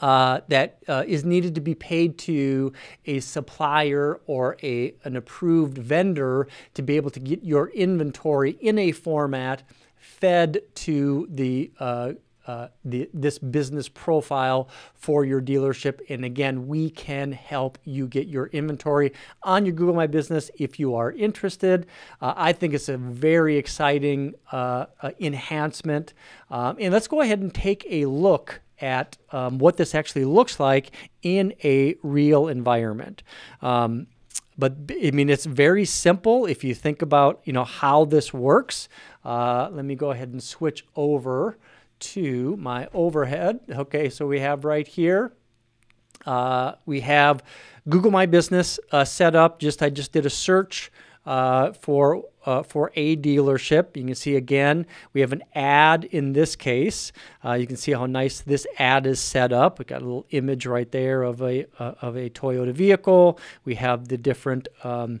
Uh, 0.00 0.40
that 0.48 0.78
uh, 0.88 1.04
is 1.06 1.24
needed 1.24 1.54
to 1.54 1.60
be 1.60 1.74
paid 1.74 2.18
to 2.18 2.72
a 3.06 3.20
supplier 3.20 4.20
or 4.26 4.56
a, 4.62 4.92
an 5.04 5.16
approved 5.16 5.78
vendor 5.78 6.48
to 6.74 6.82
be 6.82 6.96
able 6.96 7.10
to 7.10 7.20
get 7.20 7.44
your 7.44 7.68
inventory 7.70 8.50
in 8.60 8.76
a 8.76 8.90
format 8.90 9.62
fed 9.96 10.60
to 10.74 11.26
the 11.30 11.70
uh, 11.78 12.12
uh, 12.46 12.68
the, 12.84 13.08
this 13.14 13.38
business 13.38 13.88
profile 13.88 14.68
for 14.94 15.24
your 15.24 15.40
dealership. 15.40 16.00
And 16.08 16.24
again, 16.24 16.66
we 16.66 16.90
can 16.90 17.32
help 17.32 17.78
you 17.84 18.06
get 18.06 18.26
your 18.28 18.46
inventory 18.46 19.12
on 19.42 19.64
your 19.64 19.74
Google 19.74 19.94
My 19.94 20.06
Business 20.06 20.50
if 20.58 20.78
you 20.78 20.94
are 20.94 21.12
interested. 21.12 21.86
Uh, 22.20 22.34
I 22.36 22.52
think 22.52 22.74
it's 22.74 22.88
a 22.88 22.96
very 22.96 23.56
exciting 23.56 24.34
uh, 24.52 24.86
uh 25.02 25.10
enhancement. 25.20 26.14
Um, 26.50 26.76
and 26.80 26.92
let's 26.92 27.08
go 27.08 27.20
ahead 27.20 27.40
and 27.40 27.54
take 27.54 27.86
a 27.88 28.06
look 28.06 28.60
at 28.80 29.16
um, 29.30 29.58
what 29.58 29.76
this 29.76 29.94
actually 29.94 30.24
looks 30.24 30.58
like 30.60 30.90
in 31.22 31.54
a 31.62 31.96
real 32.02 32.48
environment. 32.48 33.22
Um, 33.62 34.08
but 34.56 34.74
I 34.90 35.10
mean, 35.10 35.30
it's 35.30 35.46
very 35.46 35.84
simple 35.84 36.46
if 36.46 36.62
you 36.62 36.74
think 36.74 37.02
about 37.02 37.40
you 37.44 37.52
know 37.52 37.64
how 37.64 38.04
this 38.04 38.32
works. 38.32 38.88
Uh, 39.24 39.68
let 39.72 39.84
me 39.84 39.94
go 39.94 40.10
ahead 40.10 40.28
and 40.28 40.42
switch 40.42 40.86
over 40.94 41.58
to 41.98 42.56
my 42.56 42.88
overhead. 42.92 43.60
Okay, 43.70 44.08
so 44.08 44.26
we 44.26 44.40
have 44.40 44.64
right 44.64 44.86
here, 44.86 45.32
uh, 46.26 46.72
we 46.86 47.00
have 47.00 47.42
Google 47.88 48.10
My 48.10 48.26
Business 48.26 48.78
uh, 48.92 49.04
set 49.04 49.34
up. 49.34 49.58
Just 49.58 49.82
I 49.82 49.90
just 49.90 50.12
did 50.12 50.26
a 50.26 50.30
search 50.30 50.90
uh, 51.26 51.72
for 51.72 52.24
uh, 52.46 52.62
for 52.62 52.92
a 52.94 53.16
dealership. 53.16 53.96
You 53.96 54.04
can 54.04 54.14
see 54.14 54.36
again 54.36 54.86
we 55.12 55.20
have 55.20 55.32
an 55.32 55.42
ad 55.54 56.04
in 56.04 56.32
this 56.32 56.56
case. 56.56 57.12
Uh, 57.44 57.52
you 57.52 57.66
can 57.66 57.76
see 57.76 57.92
how 57.92 58.06
nice 58.06 58.40
this 58.40 58.66
ad 58.78 59.06
is 59.06 59.20
set 59.20 59.52
up. 59.52 59.78
We 59.78 59.84
got 59.84 60.02
a 60.02 60.04
little 60.04 60.26
image 60.30 60.66
right 60.66 60.90
there 60.90 61.22
of 61.22 61.42
a 61.42 61.66
uh, 61.78 61.94
of 62.00 62.16
a 62.16 62.30
Toyota 62.30 62.72
vehicle. 62.72 63.38
We 63.64 63.76
have 63.76 64.08
the 64.08 64.18
different 64.18 64.68
um, 64.82 65.20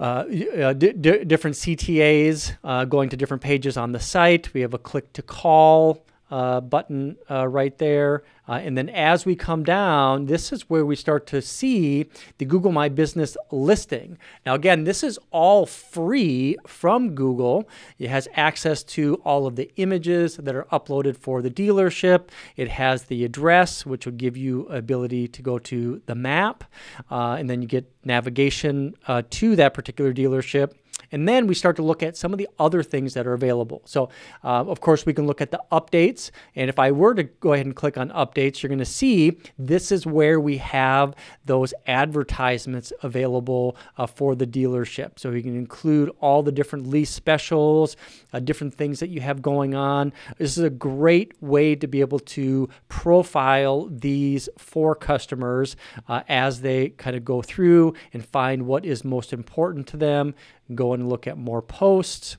uh, 0.00 0.24
uh 0.58 0.72
different 0.72 1.56
CTAs 1.56 2.56
uh, 2.64 2.84
going 2.84 3.08
to 3.08 3.16
different 3.16 3.42
pages 3.42 3.76
on 3.76 3.92
the 3.92 4.00
site. 4.00 4.52
We 4.52 4.60
have 4.62 4.74
a 4.74 4.78
click 4.78 5.12
to 5.14 5.22
call 5.22 6.03
uh, 6.30 6.60
button 6.60 7.16
uh, 7.30 7.46
right 7.46 7.76
there. 7.78 8.22
Uh, 8.46 8.52
and 8.54 8.76
then 8.76 8.88
as 8.90 9.24
we 9.24 9.34
come 9.34 9.62
down, 9.62 10.26
this 10.26 10.52
is 10.52 10.68
where 10.68 10.84
we 10.84 10.96
start 10.96 11.26
to 11.26 11.40
see 11.40 12.06
the 12.38 12.44
Google 12.44 12.72
My 12.72 12.88
Business 12.88 13.36
listing. 13.50 14.18
Now, 14.44 14.54
again, 14.54 14.84
this 14.84 15.02
is 15.02 15.18
all 15.30 15.64
free 15.64 16.56
from 16.66 17.14
Google. 17.14 17.68
It 17.98 18.10
has 18.10 18.28
access 18.34 18.82
to 18.84 19.14
all 19.24 19.46
of 19.46 19.56
the 19.56 19.70
images 19.76 20.36
that 20.36 20.54
are 20.54 20.64
uploaded 20.64 21.16
for 21.16 21.40
the 21.40 21.50
dealership. 21.50 22.28
It 22.56 22.68
has 22.68 23.04
the 23.04 23.24
address, 23.24 23.86
which 23.86 24.04
will 24.04 24.12
give 24.12 24.36
you 24.36 24.66
ability 24.66 25.28
to 25.28 25.42
go 25.42 25.58
to 25.60 26.02
the 26.06 26.14
map, 26.14 26.64
uh, 27.10 27.36
and 27.38 27.48
then 27.48 27.62
you 27.62 27.68
get 27.68 27.90
navigation 28.04 28.94
uh, 29.06 29.22
to 29.30 29.56
that 29.56 29.72
particular 29.72 30.12
dealership. 30.12 30.72
And 31.12 31.28
then 31.28 31.46
we 31.46 31.54
start 31.54 31.76
to 31.76 31.82
look 31.82 32.02
at 32.02 32.16
some 32.16 32.32
of 32.32 32.38
the 32.38 32.48
other 32.58 32.82
things 32.82 33.14
that 33.14 33.26
are 33.26 33.34
available. 33.34 33.82
So, 33.84 34.08
uh, 34.42 34.64
of 34.66 34.80
course, 34.80 35.06
we 35.06 35.14
can 35.14 35.26
look 35.26 35.40
at 35.40 35.50
the 35.50 35.60
updates. 35.72 36.30
And 36.54 36.68
if 36.68 36.78
I 36.78 36.92
were 36.92 37.14
to 37.14 37.24
go 37.24 37.52
ahead 37.52 37.66
and 37.66 37.74
click 37.74 37.98
on 37.98 38.10
updates, 38.10 38.62
you're 38.62 38.68
going 38.68 38.78
to 38.78 38.84
see 38.84 39.38
this 39.58 39.92
is 39.92 40.06
where 40.06 40.40
we 40.40 40.58
have 40.58 41.14
those 41.44 41.74
advertisements 41.86 42.92
available 43.02 43.76
uh, 43.96 44.06
for 44.06 44.34
the 44.34 44.46
dealership. 44.46 45.18
So, 45.18 45.30
we 45.30 45.42
can 45.42 45.56
include 45.56 46.10
all 46.20 46.42
the 46.42 46.52
different 46.52 46.86
lease 46.86 47.10
specials, 47.10 47.96
uh, 48.32 48.40
different 48.40 48.74
things 48.74 49.00
that 49.00 49.10
you 49.10 49.20
have 49.20 49.42
going 49.42 49.74
on. 49.74 50.12
This 50.38 50.56
is 50.56 50.64
a 50.64 50.70
great 50.70 51.32
way 51.42 51.74
to 51.74 51.86
be 51.86 52.00
able 52.00 52.18
to 52.20 52.68
profile 52.88 53.88
these 53.90 54.48
for 54.58 54.94
customers 54.94 55.76
uh, 56.08 56.22
as 56.28 56.60
they 56.60 56.90
kind 56.90 57.16
of 57.16 57.24
go 57.24 57.42
through 57.42 57.94
and 58.12 58.24
find 58.24 58.66
what 58.66 58.84
is 58.84 59.04
most 59.04 59.32
important 59.32 59.86
to 59.88 59.96
them 59.96 60.34
go 60.74 60.92
and 60.92 61.08
look 61.08 61.26
at 61.26 61.36
more 61.36 61.62
posts. 61.62 62.36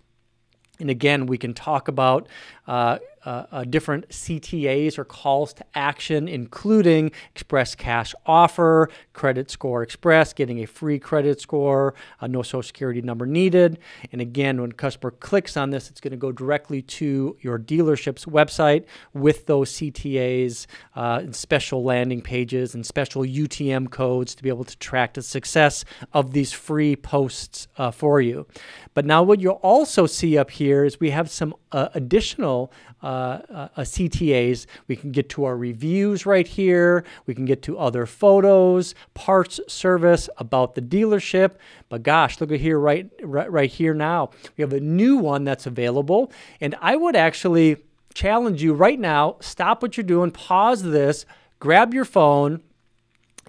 And 0.79 0.89
again, 0.89 1.25
we 1.25 1.37
can 1.37 1.53
talk 1.53 1.87
about 1.87 2.27
uh, 2.67 2.99
uh, 3.25 3.45
uh, 3.51 3.63
different 3.63 4.07
CTAs 4.09 4.97
or 4.97 5.05
calls 5.05 5.53
to 5.53 5.65
action, 5.73 6.27
including 6.27 7.11
Express 7.31 7.75
Cash 7.75 8.13
Offer, 8.25 8.89
Credit 9.13 9.49
Score 9.49 9.81
Express, 9.81 10.31
getting 10.31 10.59
a 10.63 10.67
free 10.67 10.99
credit 10.99 11.41
score, 11.41 11.95
uh, 12.21 12.27
no 12.27 12.41
social 12.43 12.63
security 12.63 13.01
number 13.01 13.25
needed. 13.25 13.79
And 14.11 14.21
again, 14.21 14.61
when 14.61 14.71
a 14.71 14.73
customer 14.73 15.11
clicks 15.11 15.57
on 15.57 15.71
this, 15.71 15.89
it's 15.89 15.99
going 15.99 16.11
to 16.11 16.17
go 16.17 16.31
directly 16.31 16.81
to 16.83 17.35
your 17.41 17.57
dealership's 17.57 18.25
website 18.25 18.85
with 19.13 19.47
those 19.47 19.71
CTAs, 19.73 20.67
uh, 20.95 21.19
and 21.23 21.35
special 21.35 21.83
landing 21.83 22.21
pages, 22.21 22.75
and 22.75 22.85
special 22.85 23.23
UTM 23.23 23.89
codes 23.89 24.35
to 24.35 24.43
be 24.43 24.49
able 24.49 24.63
to 24.65 24.77
track 24.77 25.15
the 25.15 25.21
success 25.21 25.83
of 26.13 26.33
these 26.33 26.53
free 26.53 26.95
posts 26.95 27.67
uh, 27.77 27.91
for 27.91 28.21
you. 28.21 28.45
But 28.93 29.05
now, 29.05 29.23
what 29.23 29.39
you'll 29.39 29.53
also 29.63 30.05
see 30.05 30.37
up 30.37 30.51
here 30.51 30.85
is 30.85 30.99
we 30.99 31.09
have 31.09 31.29
some 31.29 31.53
uh, 31.71 31.89
additional 31.93 32.71
uh, 33.01 33.14
uh 33.15 33.81
CTAs. 33.81 34.65
We 34.87 34.95
can 34.95 35.11
get 35.11 35.29
to 35.29 35.45
our 35.45 35.57
reviews 35.57 36.25
right 36.25 36.47
here. 36.47 37.03
We 37.25 37.33
can 37.33 37.45
get 37.45 37.61
to 37.63 37.77
other 37.77 38.05
photos, 38.05 38.95
parts 39.13 39.59
service, 39.67 40.29
about 40.37 40.75
the 40.75 40.81
dealership. 40.81 41.55
But 41.89 42.03
gosh, 42.03 42.39
look 42.41 42.51
at 42.51 42.59
here 42.59 42.79
right, 42.79 43.09
right, 43.21 43.51
right 43.51 43.69
here 43.69 43.93
now. 43.93 44.31
We 44.57 44.61
have 44.61 44.73
a 44.73 44.79
new 44.79 45.17
one 45.17 45.43
that's 45.43 45.65
available. 45.65 46.31
And 46.61 46.75
I 46.81 46.95
would 46.95 47.15
actually 47.15 47.77
challenge 48.13 48.63
you 48.63 48.73
right 48.73 48.99
now, 48.99 49.35
stop 49.41 49.81
what 49.81 49.97
you're 49.97 50.03
doing, 50.03 50.31
pause 50.31 50.81
this, 50.81 51.25
grab 51.59 51.93
your 51.93 52.05
phone, 52.05 52.61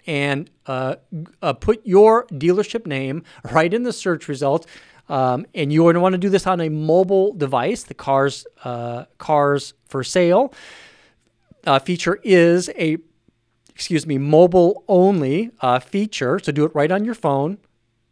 and 0.07 0.51
uh, 0.67 0.97
uh, 1.43 1.53
put 1.55 1.85
your 1.87 2.27
dealership 2.27 2.87
name 2.87 3.23
right 3.51 3.73
in 3.73 3.83
the 3.83 3.93
search 3.93 4.29
results. 4.29 4.67
Um, 5.09 5.47
and 5.55 5.73
you 5.73 5.85
want 5.85 6.13
to 6.13 6.19
do 6.19 6.29
this 6.29 6.47
on 6.47 6.61
a 6.61 6.69
mobile 6.69 7.33
device. 7.33 7.85
The 7.85 7.95
cars, 7.95 8.47
uh, 8.65 9.05
cars 9.19 9.75
for 9.89 10.03
sale 10.03 10.53
uh, 11.67 11.79
feature 11.79 12.21
is 12.23 12.71
a, 12.71 12.99
excuse 13.69 14.07
me, 14.07 14.19
mobile 14.19 14.85
only 14.89 15.51
uh, 15.61 15.81
feature. 15.81 16.39
So 16.39 16.53
do 16.53 16.65
it 16.65 16.75
right 16.75 16.91
on 16.91 17.05
your 17.05 17.15
phone. 17.15 17.59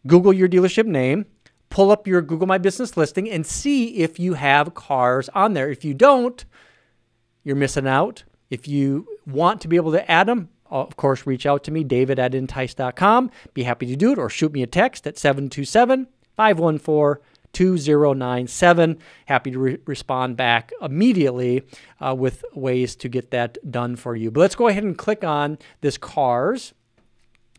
Google 0.06 0.32
your 0.32 0.48
dealership 0.48 0.86
name, 0.86 1.24
pull 1.70 1.90
up 1.90 2.06
your 2.06 2.20
Google 2.20 2.46
My 2.46 2.58
Business 2.58 2.96
listing, 2.96 3.30
and 3.30 3.46
see 3.46 3.96
if 3.96 4.18
you 4.18 4.34
have 4.34 4.74
cars 4.74 5.30
on 5.30 5.54
there. 5.54 5.70
If 5.70 5.84
you 5.84 5.94
don't, 5.94 6.44
you're 7.42 7.56
missing 7.56 7.86
out. 7.86 8.24
If 8.50 8.68
you 8.68 9.06
want 9.26 9.62
to 9.62 9.68
be 9.68 9.76
able 9.76 9.92
to 9.92 10.10
add 10.10 10.28
them, 10.28 10.50
of 10.70 10.96
course, 10.96 11.26
reach 11.26 11.46
out 11.46 11.64
to 11.64 11.70
me, 11.70 11.84
david 11.84 12.18
at 12.18 12.34
entice.com. 12.34 13.30
Be 13.54 13.62
happy 13.62 13.86
to 13.86 13.96
do 13.96 14.12
it, 14.12 14.18
or 14.18 14.28
shoot 14.28 14.52
me 14.52 14.62
a 14.62 14.66
text 14.66 15.06
at 15.06 15.16
727 15.16 16.08
514 16.36 17.22
2097. 17.54 18.98
Happy 19.26 19.50
to 19.52 19.58
re- 19.58 19.78
respond 19.86 20.36
back 20.36 20.72
immediately 20.82 21.62
uh, 22.00 22.14
with 22.14 22.44
ways 22.52 22.96
to 22.96 23.08
get 23.08 23.30
that 23.30 23.56
done 23.70 23.96
for 23.96 24.14
you. 24.14 24.30
But 24.30 24.40
let's 24.40 24.56
go 24.56 24.68
ahead 24.68 24.84
and 24.84 24.98
click 24.98 25.24
on 25.24 25.58
this 25.80 25.96
cars, 25.96 26.74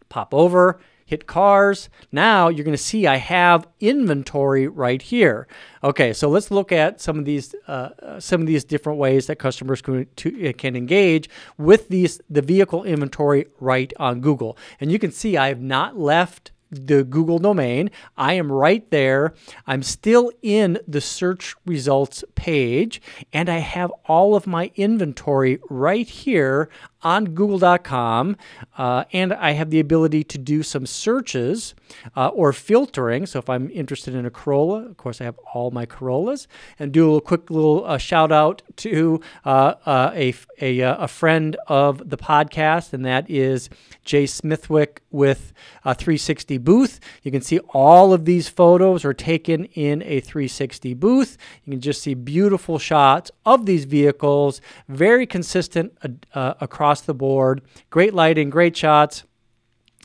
pop 0.09 0.33
over, 0.33 0.79
hit 1.05 1.27
cars. 1.27 1.87
Now 2.11 2.49
you're 2.49 2.65
going 2.65 2.75
to 2.77 2.81
see 2.81 3.07
I 3.07 3.17
have 3.17 3.67
inventory 3.79 4.67
right 4.67 5.01
here. 5.01 5.47
Okay, 5.83 6.13
so 6.13 6.27
let's 6.27 6.49
look 6.49 6.71
at 6.71 6.99
some 6.99 7.19
of 7.19 7.25
these 7.25 7.55
uh, 7.67 7.89
uh 8.01 8.19
some 8.19 8.41
of 8.41 8.47
these 8.47 8.63
different 8.63 8.99
ways 8.99 9.27
that 9.27 9.37
customers 9.37 9.81
can, 9.81 10.07
to, 10.15 10.53
can 10.53 10.75
engage 10.75 11.29
with 11.57 11.89
these 11.89 12.19
the 12.29 12.41
vehicle 12.41 12.83
inventory 12.83 13.45
right 13.59 13.93
on 13.97 14.19
Google. 14.19 14.57
And 14.81 14.91
you 14.91 14.99
can 14.99 15.11
see 15.11 15.37
I 15.37 15.49
have 15.49 15.61
not 15.61 15.97
left 15.97 16.51
the 16.69 17.03
Google 17.03 17.39
domain. 17.39 17.91
I 18.17 18.33
am 18.33 18.51
right 18.51 18.89
there. 18.91 19.33
I'm 19.67 19.83
still 19.83 20.31
in 20.41 20.79
the 20.87 21.01
search 21.01 21.55
results 21.65 22.23
page, 22.35 23.01
and 23.31 23.49
I 23.49 23.59
have 23.59 23.91
all 24.05 24.35
of 24.35 24.47
my 24.47 24.71
inventory 24.75 25.59
right 25.69 26.07
here 26.07 26.69
on 27.01 27.25
google.com 27.25 28.35
uh, 28.77 29.03
and 29.13 29.33
I 29.33 29.51
have 29.51 29.69
the 29.69 29.79
ability 29.79 30.23
to 30.25 30.37
do 30.37 30.63
some 30.63 30.85
searches 30.85 31.75
uh, 32.15 32.27
or 32.29 32.51
filtering. 32.53 33.25
So 33.25 33.39
if 33.39 33.49
I'm 33.49 33.69
interested 33.71 34.15
in 34.15 34.25
a 34.25 34.29
Corolla, 34.29 34.85
of 34.85 34.97
course, 34.97 35.21
I 35.21 35.25
have 35.25 35.37
all 35.53 35.71
my 35.71 35.85
Corollas 35.85 36.47
and 36.79 36.91
do 36.91 37.03
a 37.03 37.05
little 37.05 37.21
quick 37.21 37.49
little 37.49 37.85
uh, 37.85 37.97
shout 37.97 38.31
out 38.31 38.61
to 38.77 39.21
uh, 39.45 39.75
uh, 39.85 40.11
a, 40.13 40.33
a, 40.59 40.81
uh, 40.81 41.03
a, 41.03 41.07
friend 41.07 41.55
of 41.67 42.09
the 42.09 42.17
podcast, 42.17 42.93
and 42.93 43.05
that 43.05 43.29
is 43.29 43.69
Jay 44.03 44.25
Smithwick 44.25 45.01
with 45.11 45.53
a 45.83 45.95
360 45.95 46.57
booth. 46.57 46.99
You 47.23 47.31
can 47.31 47.41
see 47.41 47.59
all 47.69 48.13
of 48.13 48.25
these 48.25 48.49
photos 48.49 49.05
are 49.05 49.13
taken 49.13 49.65
in 49.65 50.01
a 50.03 50.19
360 50.19 50.93
booth. 50.95 51.37
You 51.63 51.71
can 51.71 51.81
just 51.81 52.01
see 52.01 52.13
beautiful 52.13 52.79
shots 52.79 53.31
of 53.45 53.65
these 53.65 53.85
vehicles, 53.85 54.61
very 54.89 55.25
consistent 55.25 55.93
across 56.33 56.94
across 56.95 57.05
the 57.05 57.13
board. 57.13 57.61
Great 57.89 58.13
lighting, 58.13 58.49
great 58.49 58.75
shots. 58.77 59.23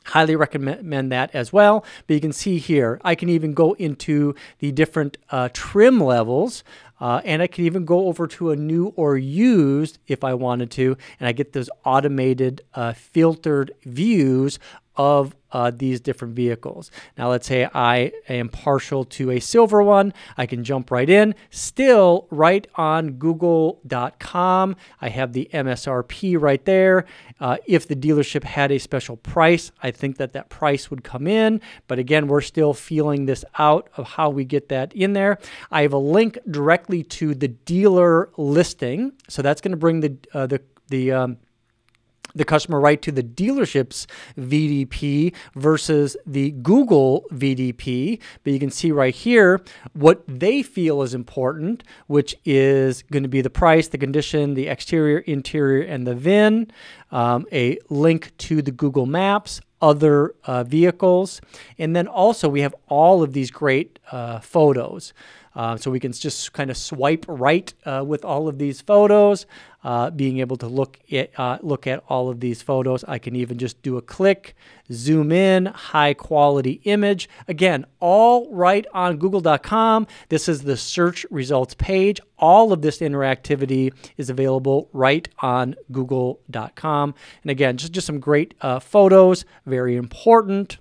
Highly 0.07 0.35
recommend 0.35 1.13
that 1.13 1.31
as 1.35 1.53
well. 1.53 1.85
But 2.07 2.15
you 2.15 2.21
can 2.21 2.33
see 2.33 2.59
here, 2.59 3.01
I 3.05 3.15
can 3.15 3.29
even 3.29 3.55
go 3.55 3.75
into 3.75 4.35
the 4.59 4.73
different 4.73 5.19
uh, 5.31 5.51
trim 5.53 6.01
levels. 6.01 6.65
Uh, 6.99 7.21
and 7.25 7.41
I 7.41 7.47
can 7.47 7.65
even 7.65 7.85
go 7.87 8.09
over 8.09 8.27
to 8.27 8.51
a 8.51 8.57
new 8.57 8.93
or 8.97 9.17
used 9.17 9.99
if 10.07 10.23
I 10.23 10.35
wanted 10.35 10.71
to, 10.73 10.99
and 11.19 11.27
I 11.27 11.33
get 11.33 11.53
those 11.53 11.71
automated 11.83 12.61
uh, 12.75 12.93
filtered 12.93 13.73
views 13.85 14.59
of 14.97 15.35
uh, 15.53 15.71
these 15.75 16.01
different 16.01 16.35
vehicles. 16.35 16.91
Now, 17.17 17.31
let's 17.31 17.47
say 17.47 17.69
I 17.75 18.13
am 18.29 18.49
partial 18.49 19.05
to 19.05 19.31
a 19.31 19.41
silver 19.41 19.83
one. 19.83 20.13
I 20.37 20.47
can 20.47 20.65
jump 20.65 20.91
right 20.91 21.09
in. 21.09 21.35
Still, 21.51 22.27
right 22.31 22.67
on 22.77 23.13
google.com, 23.13 24.77
I 25.01 25.09
have 25.09 25.33
the 25.33 25.49
MSRP 25.53 26.41
right 26.41 26.65
there. 26.65 27.07
Uh, 27.41 27.57
if 27.67 27.89
the 27.89 27.97
dealership 27.97 28.45
had 28.45 28.71
a 28.71 28.79
special 28.79 29.17
price, 29.17 29.73
I 29.83 29.91
think 29.91 30.19
that 30.19 30.33
that 30.35 30.49
price 30.51 30.91
would 30.91 31.05
come 31.05 31.27
in. 31.27 31.61
But 31.89 31.99
again, 31.99 32.29
we're 32.29 32.41
still 32.41 32.75
feeling 32.75 33.27
this 33.27 33.45
out 33.59 33.89
of 33.97 34.07
how 34.07 34.31
we 34.31 34.45
get 34.45 34.69
that 34.69 34.93
in 34.93 35.15
there. 35.15 35.39
I 35.71 35.83
have 35.83 35.93
a 35.93 35.99
link 35.99 36.39
directly 36.51 37.03
to 37.05 37.35
the 37.35 37.49
dealer 37.49 38.31
listing. 38.37 39.13
So 39.29 39.43
that's 39.43 39.61
going 39.61 39.73
to 39.73 39.79
bring 39.79 40.01
the, 40.01 40.17
uh, 40.35 40.47
the, 40.47 40.61
the, 40.89 41.13
um, 41.13 41.39
the 42.35 42.45
customer 42.45 42.81
right 42.81 43.01
to 43.03 43.13
the 43.13 43.23
dealership's 43.23 44.07
VDP 44.39 45.35
versus 45.55 46.17
the 46.27 46.51
Google 46.53 47.25
VDP. 47.33 48.21
But 48.45 48.53
you 48.53 48.59
can 48.59 48.71
see 48.71 48.93
right 48.93 49.15
here 49.15 49.61
what 49.93 50.23
they 50.27 50.63
feel 50.63 51.03
is 51.03 51.15
important, 51.15 51.85
which 52.07 52.37
is 52.45 53.03
going 53.11 53.23
to 53.23 53.29
be 53.29 53.41
the 53.41 53.51
price, 53.51 53.89
the 53.89 53.99
condition, 53.99 54.55
the 54.55 54.69
exterior, 54.69 55.19
interior, 55.19 55.83
and 55.83 56.07
the 56.07 56.15
VIN, 56.15 56.71
um, 57.11 57.47
a 57.53 57.79
link 57.89 58.37
to 58.39 58.63
the 58.63 58.71
Google 58.71 59.07
Maps, 59.07 59.61
other 59.81 60.35
uh, 60.45 60.65
vehicles. 60.65 61.41
And 61.79 61.97
then 61.97 62.07
also 62.07 62.49
we 62.49 62.61
have 62.61 62.75
all 62.89 63.23
of 63.23 63.33
these 63.33 63.51
great 63.51 63.99
uh, 64.13 64.41
photos. 64.41 65.13
Uh, 65.55 65.77
so 65.77 65.91
we 65.91 65.99
can 65.99 66.13
just 66.13 66.53
kind 66.53 66.71
of 66.71 66.77
swipe 66.77 67.25
right 67.29 67.73
uh, 67.85 68.05
with 68.07 68.25
all 68.25 68.47
of 68.47 68.59
these 68.59 68.81
photos, 68.81 69.47
uh, 69.83 70.11
being 70.11 70.39
able 70.39 70.57
to 70.57 70.67
look 70.67 70.99
at, 71.11 71.31
uh, 71.39 71.59
look 71.63 71.87
at 71.87 72.03
all 72.09 72.29
of 72.29 72.41
these 72.41 72.63
photos. 72.63 73.03
I 73.09 73.19
can 73.19 73.35
even 73.35 73.59
just 73.59 73.83
do 73.83 73.97
a 73.97 74.03
click, 74.03 74.55
zoom 74.93 75.33
in, 75.33 75.67
high 75.67 76.15
quality 76.15 76.81
image. 76.85 77.29
Again, 77.49 77.85
all 77.99 78.53
right 78.53 78.87
on 78.95 79.17
google.com. 79.17 80.07
This 80.29 80.49
is 80.49 80.63
the 80.63 80.77
search 80.77 81.27
results 81.31 81.75
page. 81.75 82.21
All 82.39 82.73
of 82.73 82.83
this 82.83 82.99
interactivity 82.99 83.93
is 84.17 84.31
available 84.31 84.89
right 84.93 85.29
on 85.41 85.75
google.com. 85.91 87.15
And 87.43 87.51
again, 87.51 87.77
just, 87.77 87.93
just 87.93 88.07
some 88.07 88.21
great 88.21 88.55
uh, 88.61 88.79
photos, 88.79 89.45
very 89.67 89.97
important. 89.97 90.79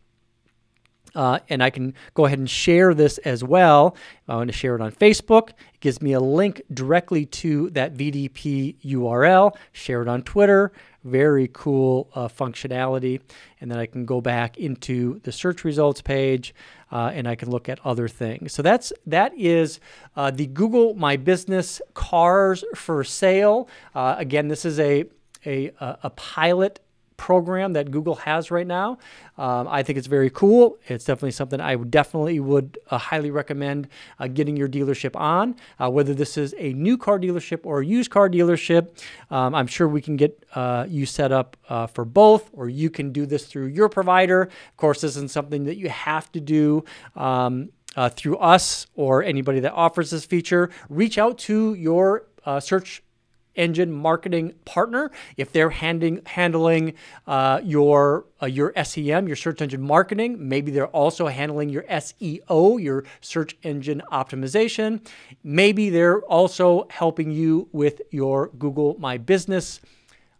Uh, 1.16 1.40
and 1.50 1.64
I 1.64 1.70
can 1.70 1.94
go 2.14 2.26
ahead 2.26 2.40
and 2.40 2.50
share 2.50 2.94
this 2.94 3.18
as 3.20 3.44
well. 3.44 3.96
I 4.28 4.36
want 4.36 4.50
to 4.50 4.56
share 4.56 4.76
it 4.76 4.82
on 4.82 4.92
Facebook. 4.92 5.50
It 5.50 5.80
gives 5.80 6.02
me 6.02 6.14
a 6.14 6.20
link 6.20 6.62
directly 6.74 7.26
to 7.26 7.70
that 7.72 7.96
VDP 7.96 8.76
URL. 8.86 9.56
Share 9.72 10.02
it 10.02 10.08
on 10.08 10.22
Twitter. 10.24 10.72
Very 11.04 11.50
cool 11.54 12.10
uh, 12.14 12.28
functionality. 12.28 13.22
And 13.62 13.72
then 13.72 13.80
I 13.80 13.86
can 13.86 14.06
go 14.06 14.22
back 14.22 14.58
into 14.58 15.20
the 15.24 15.32
search 15.32 15.64
results 15.64 16.02
page 16.02 16.54
uh, 16.92 17.12
and 17.14 17.28
I 17.28 17.36
can 17.36 17.50
look 17.50 17.70
at 17.70 17.80
other 17.86 18.08
things. 18.08 18.54
So 18.54 18.62
that's 18.62 18.92
that 19.06 19.34
is 19.38 19.80
uh, 20.16 20.32
the 20.32 20.48
Google 20.48 20.94
My 20.96 21.18
Business 21.18 21.82
Cars 21.94 22.64
for 22.76 23.04
Sale. 23.04 23.70
Uh, 23.96 24.16
again, 24.18 24.48
this 24.48 24.66
is 24.66 24.80
a 24.80 25.06
a, 25.46 25.72
a 25.80 26.10
pilot 26.10 26.82
program 27.20 27.74
that 27.74 27.92
Google 27.92 28.16
has 28.16 28.50
right 28.50 28.66
now. 28.66 28.98
Um, 29.38 29.68
I 29.68 29.84
think 29.84 29.98
it's 30.00 30.08
very 30.08 30.30
cool. 30.30 30.80
It's 30.88 31.06
definitely 31.06 31.32
something 31.32 31.60
I 31.62 31.76
definitely 31.76 32.40
would 32.40 32.80
uh, 32.90 32.98
highly 32.98 33.30
recommend 33.30 33.90
uh, 34.20 34.28
getting 34.28 34.58
your 34.58 34.70
dealership 34.70 35.16
on. 35.16 35.56
Uh, 35.80 35.92
whether 35.92 36.16
this 36.16 36.38
is 36.38 36.56
a 36.58 36.74
new 36.74 36.98
car 36.98 37.20
dealership 37.20 37.60
or 37.64 37.82
a 37.82 37.86
used 37.86 38.10
car 38.10 38.30
dealership, 38.30 38.90
um, 39.30 39.54
I'm 39.54 39.68
sure 39.68 39.88
we 39.88 40.02
can 40.02 40.16
get 40.16 40.44
uh, 40.56 40.86
you 40.90 41.06
set 41.06 41.32
up 41.32 41.58
uh, 41.68 41.88
for 41.88 42.06
both, 42.06 42.50
or 42.54 42.70
you 42.70 42.90
can 42.90 43.12
do 43.12 43.26
this 43.26 43.46
through 43.46 43.68
your 43.68 43.90
provider. 43.90 44.44
Of 44.44 44.78
course, 44.78 45.02
this 45.02 45.16
isn't 45.18 45.32
something 45.32 45.66
that 45.66 45.78
you 45.78 45.90
have 45.90 46.32
to 46.32 46.40
do. 46.40 46.84
Um, 47.16 47.70
uh, 47.96 48.08
through 48.08 48.38
us 48.38 48.86
or 48.94 49.24
anybody 49.24 49.60
that 49.60 49.74
offers 49.74 50.12
this 50.12 50.24
feature, 50.24 50.70
reach 50.90 51.18
out 51.18 51.40
to 51.40 51.74
your 51.74 52.28
search 52.60 53.02
engine 53.60 53.92
marketing 53.92 54.54
partner. 54.66 55.12
If 55.38 55.52
they're 55.52 55.70
handing, 55.70 56.22
handling 56.26 56.94
uh, 57.28 57.62
your 57.64 58.26
uh, 58.42 58.46
your 58.46 58.74
SEM, 58.84 59.28
your 59.28 59.36
search 59.36 59.62
engine 59.62 59.82
marketing, 59.82 60.38
maybe 60.40 60.72
they're 60.72 60.88
also 60.88 61.28
handling 61.28 61.70
your 61.70 61.84
SEO, 61.84 62.82
your 62.82 63.04
search 63.20 63.58
engine 63.64 64.02
optimization. 64.12 65.06
Maybe 65.44 65.90
they're 65.90 66.22
also 66.22 66.88
helping 66.90 67.32
you 67.32 67.68
with 67.74 68.02
your 68.12 68.48
Google 68.58 68.96
My 68.98 69.18
Business 69.18 69.82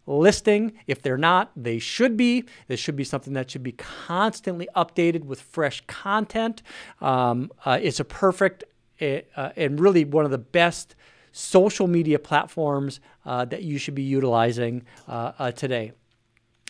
listing. 0.06 0.72
If 0.86 1.02
they're 1.02 1.18
not, 1.18 1.52
they 1.54 1.78
should 1.78 2.16
be. 2.16 2.44
This 2.68 2.80
should 2.80 2.96
be 2.96 3.04
something 3.04 3.34
that 3.34 3.50
should 3.50 3.62
be 3.62 3.72
constantly 3.72 4.66
updated 4.74 5.24
with 5.24 5.42
fresh 5.42 5.82
content. 5.86 6.62
Um, 7.00 7.52
uh, 7.64 7.78
it's 7.80 8.00
a 8.00 8.04
perfect 8.04 8.64
uh, 9.00 9.50
and 9.56 9.80
really 9.80 10.04
one 10.04 10.24
of 10.24 10.30
the 10.30 10.38
best 10.38 10.94
social 11.32 11.86
media 11.86 12.18
platforms 12.18 13.00
uh, 13.24 13.44
that 13.46 13.62
you 13.62 13.78
should 13.78 13.94
be 13.94 14.02
utilizing 14.02 14.82
uh, 15.08 15.32
uh, 15.38 15.52
today. 15.52 15.92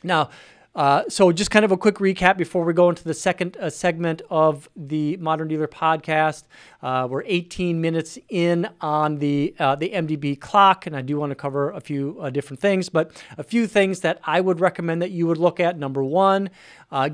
Now, 0.03 0.31
uh, 0.73 1.03
so 1.09 1.33
just 1.33 1.51
kind 1.51 1.65
of 1.65 1.73
a 1.73 1.77
quick 1.77 1.97
recap 1.97 2.37
before 2.37 2.65
we 2.65 2.73
go 2.73 2.89
into 2.89 3.03
the 3.03 3.13
second 3.13 3.57
uh, 3.57 3.69
segment 3.69 4.23
of 4.31 4.69
the 4.77 5.17
Modern 5.17 5.49
Dealer 5.49 5.67
podcast. 5.67 6.45
We're 6.81 7.25
18 7.27 7.81
minutes 7.81 8.19
in 8.29 8.69
on 8.81 9.19
the 9.19 9.53
the 9.59 9.91
MDP 9.91 10.41
clock, 10.41 10.87
and 10.87 10.97
I 10.97 11.03
do 11.03 11.19
want 11.19 11.31
to 11.33 11.35
cover 11.35 11.71
a 11.73 11.81
few 11.81 12.25
different 12.31 12.61
things, 12.61 12.89
but 12.89 13.21
a 13.37 13.43
few 13.43 13.67
things 13.67 14.01
that 14.01 14.21
I 14.23 14.41
would 14.41 14.61
recommend 14.61 15.03
that 15.03 15.11
you 15.11 15.27
would 15.27 15.39
look 15.39 15.59
at. 15.59 15.77
Number 15.77 16.05
one, 16.05 16.51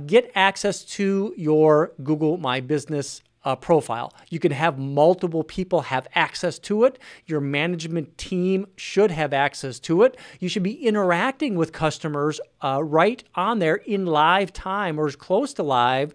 get 0.04 0.30
access 0.34 0.84
to 0.84 1.32
your 1.38 1.92
Google 2.04 2.36
My 2.36 2.60
Business 2.60 3.22
uh, 3.46 3.54
profile. 3.54 4.12
You 4.28 4.40
can 4.40 4.50
have 4.50 4.76
multiple 4.76 5.44
people 5.44 5.82
have 5.82 6.08
access 6.14 6.58
to 6.58 6.82
it. 6.84 6.98
Your 7.26 7.40
management 7.40 8.18
team 8.18 8.66
should 8.76 9.12
have 9.12 9.32
access 9.32 9.78
to 9.80 10.02
it. 10.02 10.16
You 10.40 10.48
should 10.48 10.64
be 10.64 10.84
interacting 10.84 11.54
with 11.54 11.72
customers 11.72 12.40
uh, 12.62 12.82
right 12.82 13.22
on 13.36 13.60
there 13.60 13.76
in 13.76 14.04
live 14.04 14.52
time 14.52 14.98
or 14.98 15.06
as 15.06 15.14
close 15.14 15.54
to 15.54 15.62
live 15.62 16.12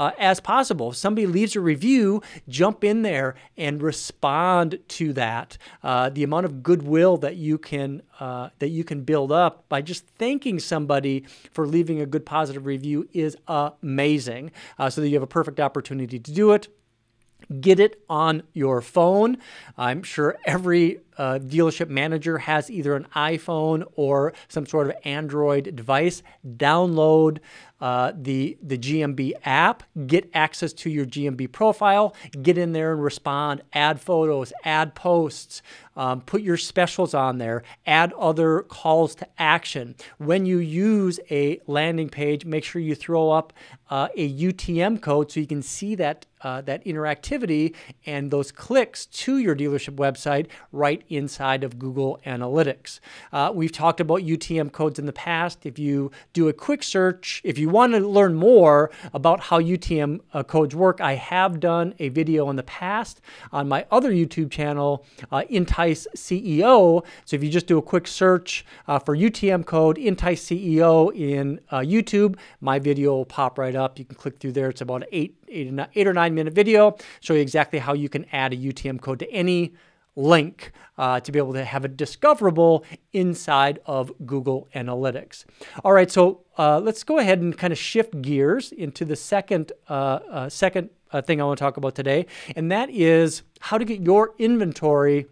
uh, 0.00 0.12
as 0.18 0.40
possible. 0.40 0.90
If 0.90 0.96
somebody 0.96 1.26
leaves 1.26 1.54
a 1.54 1.60
review, 1.60 2.22
jump 2.48 2.82
in 2.82 3.02
there 3.02 3.36
and 3.56 3.80
respond 3.82 4.80
to 4.88 5.12
that. 5.12 5.58
Uh, 5.82 6.08
the 6.08 6.24
amount 6.24 6.46
of 6.46 6.62
goodwill 6.62 7.18
that 7.18 7.36
you 7.36 7.58
can 7.58 8.02
uh, 8.18 8.48
that 8.58 8.68
you 8.68 8.82
can 8.82 9.02
build 9.02 9.30
up 9.30 9.68
by 9.68 9.82
just 9.82 10.06
thanking 10.18 10.58
somebody 10.58 11.24
for 11.52 11.66
leaving 11.66 12.00
a 12.00 12.06
good 12.06 12.24
positive 12.24 12.64
review 12.66 13.08
is 13.12 13.36
amazing. 13.46 14.50
Uh, 14.78 14.88
so 14.88 15.02
that 15.02 15.08
you 15.08 15.14
have 15.14 15.22
a 15.22 15.26
perfect 15.26 15.60
opportunity 15.60 16.18
to 16.18 16.32
do 16.32 16.52
it 16.52 16.68
get 17.60 17.80
it 17.80 18.02
on 18.08 18.42
your 18.52 18.80
phone. 18.80 19.38
I'm 19.76 20.02
sure 20.02 20.36
every 20.44 21.00
uh, 21.16 21.38
dealership 21.42 21.88
manager 21.88 22.38
has 22.38 22.70
either 22.70 22.94
an 22.94 23.06
iPhone 23.14 23.84
or 23.94 24.32
some 24.48 24.66
sort 24.66 24.88
of 24.88 24.94
Android 25.04 25.74
device, 25.74 26.22
download 26.46 27.38
uh, 27.80 28.12
the 28.14 28.58
the 28.62 28.76
GMB 28.78 29.32
app, 29.44 29.82
get 30.06 30.30
access 30.34 30.72
to 30.74 30.90
your 30.90 31.06
GMB 31.06 31.52
profile, 31.52 32.14
get 32.42 32.58
in 32.58 32.72
there 32.72 32.92
and 32.92 33.02
respond, 33.02 33.62
add 33.72 34.00
photos, 34.00 34.52
add 34.64 34.94
posts, 34.94 35.62
um, 35.96 36.20
put 36.20 36.42
your 36.42 36.56
specials 36.56 37.14
on 37.14 37.38
there, 37.38 37.62
add 37.86 38.12
other 38.14 38.62
calls 38.62 39.14
to 39.16 39.26
action. 39.38 39.94
When 40.18 40.46
you 40.46 40.58
use 40.58 41.20
a 41.30 41.60
landing 41.66 42.08
page, 42.08 42.44
make 42.44 42.64
sure 42.64 42.80
you 42.80 42.94
throw 42.94 43.30
up 43.30 43.52
uh, 43.90 44.08
a 44.16 44.32
UTM 44.32 45.00
code 45.00 45.30
so 45.30 45.40
you 45.40 45.46
can 45.46 45.62
see 45.62 45.94
that 45.96 46.26
uh, 46.42 46.60
that 46.62 46.84
interactivity 46.84 47.74
and 48.06 48.30
those 48.30 48.50
clicks 48.50 49.06
to 49.06 49.38
your 49.38 49.54
dealership 49.54 49.96
website 49.96 50.46
right 50.72 51.02
inside 51.08 51.62
of 51.64 51.78
Google 51.78 52.18
Analytics. 52.24 53.00
Uh, 53.32 53.52
we've 53.54 53.72
talked 53.72 54.00
about 54.00 54.20
UTM 54.20 54.72
codes 54.72 54.98
in 54.98 55.06
the 55.06 55.12
past. 55.12 55.66
If 55.66 55.78
you 55.78 56.10
do 56.32 56.48
a 56.48 56.52
quick 56.52 56.82
search, 56.82 57.42
if 57.44 57.58
you 57.58 57.68
want 57.70 57.92
to 57.94 58.00
learn 58.00 58.34
more 58.34 58.90
about 59.12 59.40
how 59.40 59.60
UTM 59.60 60.20
uh, 60.32 60.42
codes 60.42 60.74
work, 60.74 61.00
I 61.00 61.14
have 61.14 61.60
done 61.60 61.94
a 61.98 62.08
video 62.08 62.50
in 62.50 62.56
the 62.56 62.62
past 62.62 63.20
on 63.52 63.68
my 63.68 63.86
other 63.90 64.12
YouTube 64.12 64.50
channel, 64.50 65.04
uh, 65.32 65.42
Entice 65.48 66.06
CEO. 66.16 67.04
So 67.24 67.36
if 67.36 67.42
you 67.42 67.50
just 67.50 67.66
do 67.66 67.78
a 67.78 67.82
quick 67.82 68.06
search 68.06 68.64
uh, 68.88 68.98
for 68.98 69.16
UTM 69.16 69.64
code, 69.66 69.98
Entice 69.98 70.44
CEO 70.44 71.14
in 71.14 71.60
uh, 71.70 71.78
YouTube, 71.78 72.36
my 72.60 72.78
video 72.78 73.10
will 73.10 73.24
pop 73.24 73.58
right 73.58 73.74
up. 73.74 73.98
You 73.98 74.04
can 74.04 74.16
click 74.16 74.38
through 74.38 74.52
there. 74.52 74.68
It's 74.68 74.80
about 74.80 75.04
eight, 75.12 75.36
eight, 75.48 75.72
eight 75.94 76.06
or 76.06 76.12
nine 76.12 76.34
minute 76.34 76.54
video, 76.54 76.96
show 77.20 77.34
you 77.34 77.40
exactly 77.40 77.78
how 77.78 77.92
you 77.92 78.08
can 78.08 78.26
add 78.32 78.52
a 78.52 78.56
UTM 78.56 79.00
code 79.00 79.18
to 79.20 79.30
any 79.30 79.74
link 80.16 80.72
uh, 80.98 81.20
to 81.20 81.32
be 81.32 81.38
able 81.38 81.52
to 81.52 81.64
have 81.64 81.84
it 81.84 81.96
discoverable 81.96 82.84
inside 83.12 83.78
of 83.86 84.12
Google 84.26 84.68
Analytics. 84.74 85.44
All 85.84 85.92
right, 85.92 86.10
so 86.10 86.42
uh, 86.58 86.80
let's 86.80 87.04
go 87.04 87.18
ahead 87.18 87.40
and 87.40 87.56
kind 87.56 87.72
of 87.72 87.78
shift 87.78 88.20
gears 88.20 88.72
into 88.72 89.04
the 89.04 89.16
second 89.16 89.72
uh, 89.88 89.92
uh 90.30 90.48
second 90.48 90.90
uh, 91.12 91.22
thing 91.22 91.40
I 91.40 91.44
want 91.44 91.58
to 91.58 91.64
talk 91.64 91.76
about 91.76 91.94
today, 91.94 92.26
and 92.54 92.70
that 92.70 92.90
is 92.90 93.42
how 93.60 93.78
to 93.78 93.84
get 93.84 94.00
your 94.00 94.34
inventory 94.38 95.26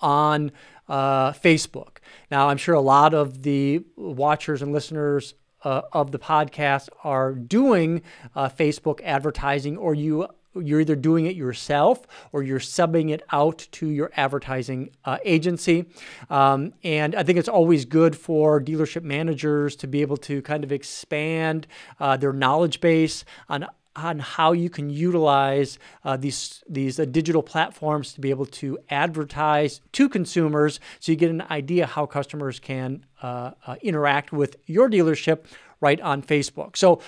on 0.00 0.52
uh, 0.88 1.32
Facebook. 1.32 1.98
Now, 2.30 2.48
I'm 2.48 2.56
sure 2.56 2.74
a 2.74 2.80
lot 2.80 3.14
of 3.14 3.42
the 3.42 3.84
watchers 3.96 4.62
and 4.62 4.72
listeners 4.72 5.34
uh, 5.64 5.82
of 5.92 6.10
the 6.10 6.18
podcast 6.18 6.88
are 7.04 7.32
doing 7.32 8.02
uh, 8.34 8.48
Facebook 8.48 9.00
advertising, 9.04 9.76
or 9.76 9.94
you 9.94 10.28
you're 10.54 10.80
either 10.80 10.96
doing 10.96 11.26
it 11.26 11.36
yourself 11.36 12.06
or 12.32 12.42
you're 12.42 12.60
subbing 12.60 13.10
it 13.10 13.22
out 13.32 13.66
to 13.72 13.88
your 13.88 14.10
advertising 14.16 14.90
uh, 15.04 15.18
agency. 15.24 15.86
Um, 16.30 16.72
and 16.84 17.14
I 17.14 17.22
think 17.22 17.38
it's 17.38 17.48
always 17.48 17.84
good 17.84 18.16
for 18.16 18.60
dealership 18.60 19.02
managers 19.02 19.76
to 19.76 19.86
be 19.86 20.02
able 20.02 20.16
to 20.18 20.42
kind 20.42 20.64
of 20.64 20.72
expand 20.72 21.66
uh, 22.00 22.16
their 22.16 22.32
knowledge 22.32 22.80
base 22.80 23.24
on 23.48 23.66
on 23.94 24.18
how 24.18 24.52
you 24.52 24.70
can 24.70 24.88
utilize 24.88 25.78
uh, 26.04 26.16
these 26.16 26.62
these 26.68 26.98
uh, 26.98 27.04
digital 27.04 27.42
platforms 27.42 28.14
to 28.14 28.20
be 28.20 28.30
able 28.30 28.46
to 28.46 28.78
advertise 28.88 29.80
to 29.92 30.08
consumers, 30.08 30.80
so 30.98 31.12
you 31.12 31.16
get 31.16 31.30
an 31.30 31.42
idea 31.50 31.86
how 31.86 32.06
customers 32.06 32.58
can 32.58 33.04
uh, 33.22 33.50
uh 33.66 33.76
interact 33.82 34.32
with 34.32 34.56
your 34.66 34.88
dealership 34.88 35.44
right 35.82 36.00
on 36.00 36.22
Facebook. 36.22 36.76
So, 36.76 37.00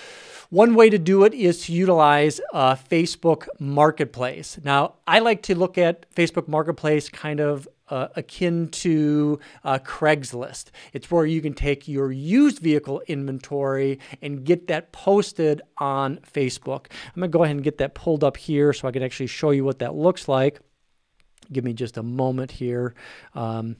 one 0.51 0.75
way 0.75 0.91
to 0.91 0.99
do 0.99 1.23
it 1.23 1.33
is 1.33 1.65
to 1.65 1.73
utilize 1.73 2.39
uh, 2.53 2.75
Facebook 2.75 3.47
Marketplace. 3.59 4.59
Now, 4.63 4.93
I 5.07 5.19
like 5.19 5.41
to 5.43 5.55
look 5.55 5.77
at 5.79 6.09
Facebook 6.13 6.47
Marketplace 6.47 7.09
kind 7.09 7.39
of 7.39 7.67
uh, 7.89 8.07
akin 8.15 8.69
to 8.69 9.39
uh, 9.63 9.79
Craigslist. 9.79 10.65
It's 10.93 11.09
where 11.09 11.25
you 11.25 11.41
can 11.41 11.53
take 11.53 11.87
your 11.87 12.11
used 12.11 12.59
vehicle 12.59 13.01
inventory 13.07 13.99
and 14.21 14.43
get 14.43 14.67
that 14.67 14.91
posted 14.91 15.61
on 15.77 16.17
Facebook. 16.17 16.87
I'm 17.07 17.21
going 17.21 17.31
to 17.31 17.37
go 17.37 17.43
ahead 17.43 17.55
and 17.55 17.63
get 17.63 17.77
that 17.79 17.95
pulled 17.95 18.23
up 18.23 18.37
here 18.37 18.73
so 18.73 18.87
I 18.87 18.91
can 18.91 19.03
actually 19.03 19.27
show 19.27 19.51
you 19.51 19.63
what 19.63 19.79
that 19.79 19.95
looks 19.95 20.27
like. 20.27 20.59
Give 21.51 21.63
me 21.63 21.73
just 21.73 21.97
a 21.97 22.03
moment 22.03 22.51
here. 22.51 22.95
Um, 23.33 23.77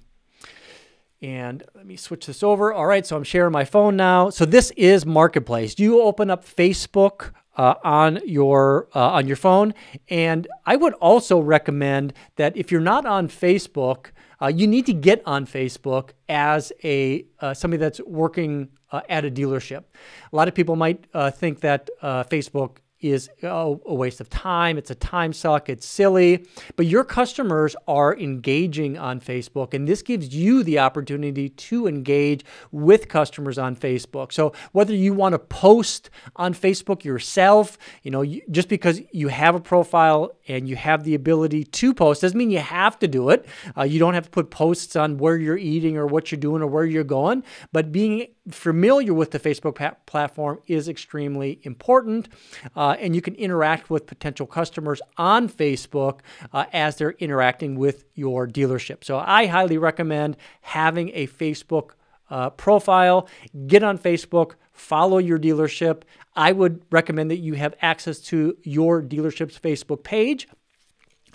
and 1.26 1.64
let 1.74 1.88
me 1.88 1.96
switch 1.96 2.28
this 2.28 2.44
over. 2.44 2.72
All 2.72 2.86
right, 2.86 3.04
so 3.04 3.18
I'm 3.18 3.24
sharing 3.24 3.52
my 3.52 3.66
phone 3.66 3.96
now. 3.96 4.30
So 4.30 4.46
this 4.46 4.72
is 4.78 5.08
Marketplace. 5.08 5.80
You 5.80 6.04
open 6.04 6.30
up 6.30 6.46
Facebook 6.46 7.32
uh, 7.58 7.74
on 7.84 8.20
your 8.26 8.90
uh, 8.94 9.10
on 9.10 9.26
your 9.26 9.36
phone. 9.36 9.74
And 10.08 10.48
I 10.68 10.76
would 10.76 10.94
also 10.96 11.40
recommend 11.40 12.14
that 12.36 12.56
if 12.56 12.72
you're 12.72 12.80
not 12.80 13.08
on 13.08 13.28
Facebook, 13.28 14.12
uh, 14.40 14.48
you 14.48 14.68
need 14.68 14.86
to 14.86 14.94
get 14.94 15.24
on 15.26 15.48
Facebook 15.48 16.12
as 16.30 16.72
a 16.84 17.26
uh, 17.40 17.56
somebody 17.56 17.80
that's 17.80 18.02
working 18.02 18.70
uh, 18.92 19.02
at 19.10 19.26
a 19.26 19.32
dealership. 19.32 19.84
A 20.32 20.36
lot 20.36 20.48
of 20.48 20.54
people 20.54 20.76
might 20.76 21.08
uh, 21.16 21.32
think 21.32 21.62
that 21.62 21.90
Facebook 22.04 22.78
is 23.12 23.30
a 23.44 23.72
waste 23.86 24.22
of 24.22 24.30
time. 24.30 24.78
It's 24.78 24.92
a 24.92 24.96
time 24.96 25.34
suck. 25.34 25.70
It's 25.70 25.86
silly. 25.86 26.46
But 26.76 26.86
your 26.88 27.04
customers 27.04 27.76
are 27.88 28.18
engaging 28.18 28.98
on 28.98 29.20
Facebook, 29.20 29.74
and 29.74 29.88
this 29.88 30.02
gives 30.02 30.36
you 30.36 30.64
the 30.64 30.80
opportunity 30.80 31.50
to 31.50 31.88
engage 31.88 32.44
with 32.72 33.08
customers 33.08 33.58
on 33.58 33.76
Facebook. 33.76 34.32
So 34.32 34.54
whether 34.72 34.94
you 34.94 35.14
want 35.14 35.34
to 35.34 35.40
post 35.40 36.10
on 36.36 36.54
Facebook 36.54 37.04
yourself, 37.04 37.78
you 38.04 38.12
know, 38.12 38.26
just 38.50 38.70
because 38.70 39.02
you 39.12 39.28
have 39.28 39.56
a 39.56 39.60
profile 39.60 40.36
and 40.48 40.68
you 40.68 40.76
have 40.76 41.04
the 41.04 41.16
ability 41.16 41.64
to 41.64 41.94
post 41.94 42.22
doesn't 42.22 42.38
mean 42.38 42.52
you 42.52 42.60
have 42.60 42.98
to 43.00 43.08
do 43.08 43.30
it. 43.30 43.46
Uh, 43.78 43.84
you 43.84 44.00
don't 44.00 44.14
have 44.14 44.26
to 44.26 44.30
put 44.30 44.50
posts 44.50 44.96
on 44.96 45.18
where 45.18 45.38
you're 45.38 45.58
eating 45.58 45.98
or 45.98 46.06
what 46.06 46.32
you're 46.32 46.40
doing 46.40 46.62
or 46.62 46.68
where 46.68 46.86
you're 46.86 47.04
going, 47.04 47.44
but 47.72 47.92
being 47.92 48.28
familiar 48.50 49.14
with 49.14 49.32
the 49.32 49.40
Facebook 49.40 49.76
pa- 49.76 49.96
platform 50.06 50.60
is 50.68 50.88
extremely 50.88 51.60
important. 51.64 52.30
Uh, 52.76 52.96
and 53.00 53.16
you 53.16 53.22
can 53.22 53.36
interact 53.36 53.90
with 53.90 54.06
potential 54.06 54.46
customers 54.46 55.02
on 55.18 55.50
Facebook 55.50 56.20
uh, 56.54 56.66
as 56.74 56.98
they're 56.98 57.12
interacting 57.12 57.76
with 57.76 58.06
your 58.14 58.48
dealership. 58.48 59.04
So 59.04 59.18
I 59.18 59.48
highly 59.48 59.78
recommend 59.78 60.38
having 60.62 61.12
a 61.14 61.28
Facebook 61.28 61.92
uh, 62.30 62.50
profile. 62.52 63.28
Get 63.68 63.84
on 63.84 63.98
Facebook, 63.98 64.54
follow 64.72 65.18
your 65.18 65.40
dealership. 65.40 66.04
I 66.36 66.52
would 66.52 66.82
recommend 66.92 67.32
that 67.32 67.38
you 67.38 67.54
have 67.54 67.76
access 67.82 68.20
to 68.22 68.58
your 68.64 69.02
dealership's 69.02 69.58
Facebook 69.58 70.04
page 70.04 70.48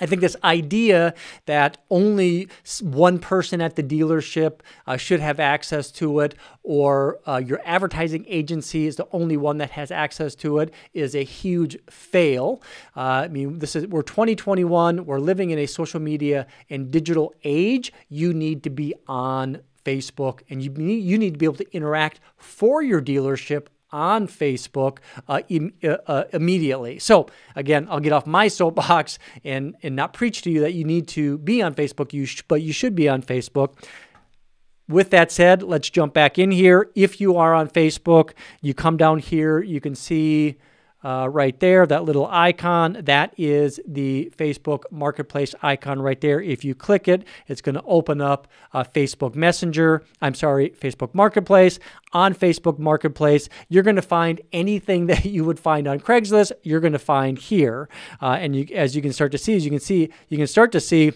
I 0.01 0.07
think 0.07 0.21
this 0.21 0.37
idea 0.43 1.15
that 1.47 1.79
only 1.91 2.49
one 2.83 3.19
person 3.19 3.61
at 3.61 3.77
the 3.77 3.83
dealership 3.83 4.61
uh, 4.87 4.97
should 4.97 5.21
have 5.21 5.39
access 5.39 5.91
to 5.93 6.21
it, 6.21 6.35
or 6.63 7.19
uh, 7.27 7.37
your 7.37 7.61
advertising 7.65 8.25
agency 8.29 8.87
is 8.87 8.97
the 8.97 9.09
only 9.13 9.37
one 9.37 9.59
that 9.59 9.71
has 9.71 9.91
access 9.91 10.35
to 10.37 10.59
it, 10.59 10.73
is 10.95 11.15
a 11.15 11.25
huge 11.25 11.79
fail. 11.89 12.63
Uh, 12.97 13.01
I 13.25 13.29
mean, 13.29 13.59
this 13.59 13.77
is 13.77 13.87
we're 13.87 14.03
2021. 14.03 15.05
We're 15.05 15.19
living 15.19 15.51
in 15.51 15.59
a 15.59 15.67
social 15.67 16.01
media 16.01 16.47
and 16.69 16.91
digital 16.91 17.35
age. 17.45 17.93
You 18.09 18.33
need 18.33 18.63
to 18.65 18.71
be 18.71 18.95
on 19.07 19.61
Facebook, 19.85 20.41
and 20.49 20.63
you 20.63 20.73
you 20.73 21.19
need 21.19 21.35
to 21.35 21.39
be 21.39 21.47
able 21.47 21.57
to 21.57 21.75
interact 21.77 22.21
for 22.37 22.83
your 22.83 23.01
dealership 23.01 23.67
on 23.93 24.27
Facebook 24.27 24.99
uh, 25.29 25.41
Im- 25.49 25.75
uh, 25.83 25.97
uh, 26.07 26.25
immediately. 26.33 26.99
So 26.99 27.27
again, 27.57 27.87
I'll 27.91 28.01
get 28.01 28.13
off 28.13 28.27
my 28.27 28.49
soapbox 28.49 29.19
and 29.45 29.77
and 29.83 29.97
not 29.97 30.13
preach 30.13 30.43
to 30.43 30.51
you 30.51 30.61
that 30.61 30.75
you 30.75 30.85
need 30.85 31.09
to 31.09 31.39
be 31.39 31.63
on 31.63 31.75
Facebook. 31.75 32.13
You 32.13 32.27
sh- 32.27 32.43
but 32.47 32.63
you 32.63 32.73
should 32.73 32.95
be 32.95 33.09
on 33.09 33.23
Facebook. 33.23 33.83
With 34.89 35.11
that 35.11 35.31
said, 35.31 35.63
let's 35.63 35.89
jump 35.89 36.15
back 36.15 36.37
in 36.37 36.51
here. 36.51 36.91
If 36.97 37.21
you 37.21 37.37
are 37.37 37.55
on 37.55 37.69
Facebook, 37.69 38.33
you 38.61 38.75
come 38.75 38.97
down 38.97 39.21
here. 39.21 39.61
You 39.61 39.81
can 39.81 39.95
see 39.95 40.57
uh, 41.03 41.29
right 41.31 41.59
there, 41.61 41.87
that 41.87 42.05
little 42.05 42.27
icon, 42.27 42.99
that 43.03 43.35
is 43.39 43.81
the 43.87 44.33
Facebook 44.37 44.85
Marketplace 44.91 45.55
icon 45.63 46.01
right 46.01 46.21
there. 46.21 46.41
If 46.41 46.65
you 46.65 46.75
click 46.75 47.09
it, 47.09 47.25
it's 47.47 47.61
going 47.61 47.75
to 47.75 47.83
open 47.87 48.21
up 48.21 48.49
uh, 48.73 48.85
Facebook 48.85 49.35
Messenger. 49.35 50.03
I'm 50.21 50.35
sorry, 50.35 50.71
Facebook 50.71 51.15
Marketplace. 51.15 51.79
On 52.13 52.35
Facebook 52.35 52.79
Marketplace, 52.79 53.49
you're 53.69 53.83
going 53.83 53.97
to 53.97 54.03
find 54.03 54.41
anything 54.53 55.07
that 55.11 55.25
you 55.25 55.45
would 55.45 55.59
find 55.59 55.87
on 55.87 56.01
Craigslist, 56.01 56.53
you're 56.63 56.81
going 56.81 56.93
to 56.93 56.99
find 56.99 57.39
here. 57.39 57.89
Uh, 58.21 58.39
and 58.41 58.55
you, 58.55 58.67
as 58.75 58.95
you 58.95 59.03
can 59.03 59.13
start 59.13 59.33
to 59.33 59.39
see, 59.39 59.55
as 59.57 59.65
you 59.65 59.71
can 59.71 59.81
see, 59.81 60.11
you 60.29 60.37
can 60.37 60.47
start 60.47 60.73
to 60.73 60.81
see 60.81 61.13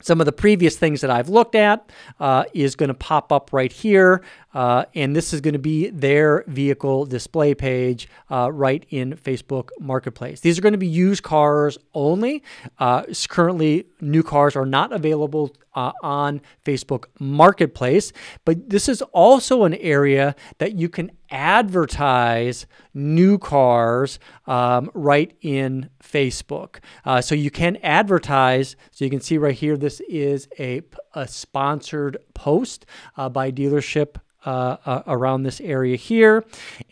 some 0.00 0.20
of 0.20 0.26
the 0.26 0.32
previous 0.32 0.76
things 0.76 1.00
that 1.00 1.10
I've 1.10 1.28
looked 1.28 1.54
at 1.54 1.90
uh, 2.20 2.44
is 2.54 2.76
going 2.76 2.88
to 2.88 2.94
pop 2.94 3.32
up 3.32 3.52
right 3.52 3.72
here. 3.72 4.22
Uh, 4.54 4.84
and 4.94 5.14
this 5.14 5.32
is 5.32 5.40
going 5.40 5.52
to 5.52 5.58
be 5.58 5.90
their 5.90 6.44
vehicle 6.46 7.04
display 7.04 7.54
page 7.54 8.08
uh, 8.30 8.50
right 8.52 8.86
in 8.90 9.14
Facebook 9.14 9.70
Marketplace. 9.78 10.40
These 10.40 10.58
are 10.58 10.62
going 10.62 10.72
to 10.72 10.78
be 10.78 10.86
used 10.86 11.22
cars 11.22 11.78
only. 11.94 12.42
Uh, 12.78 13.04
currently, 13.28 13.86
new 14.00 14.22
cars 14.22 14.56
are 14.56 14.66
not 14.66 14.92
available 14.92 15.54
uh, 15.74 15.92
on 16.02 16.40
Facebook 16.64 17.04
Marketplace, 17.20 18.12
but 18.44 18.68
this 18.68 18.88
is 18.88 19.02
also 19.12 19.64
an 19.64 19.74
area 19.74 20.34
that 20.58 20.74
you 20.74 20.88
can 20.88 21.10
advertise 21.30 22.66
new 22.94 23.38
cars 23.38 24.18
um, 24.46 24.90
right 24.94 25.36
in 25.42 25.90
Facebook. 26.02 26.78
Uh, 27.04 27.20
so 27.20 27.34
you 27.34 27.50
can 27.50 27.76
advertise. 27.82 28.76
So 28.90 29.04
you 29.04 29.10
can 29.10 29.20
see 29.20 29.38
right 29.38 29.54
here, 29.54 29.76
this 29.76 30.00
is 30.08 30.48
a, 30.58 30.82
a 31.14 31.28
sponsored 31.28 32.16
post 32.34 32.86
uh, 33.16 33.28
by 33.28 33.52
dealership 33.52 34.16
uh, 34.48 34.78
uh, 34.86 35.02
around 35.06 35.42
this 35.42 35.60
area 35.60 35.94
here, 35.94 36.42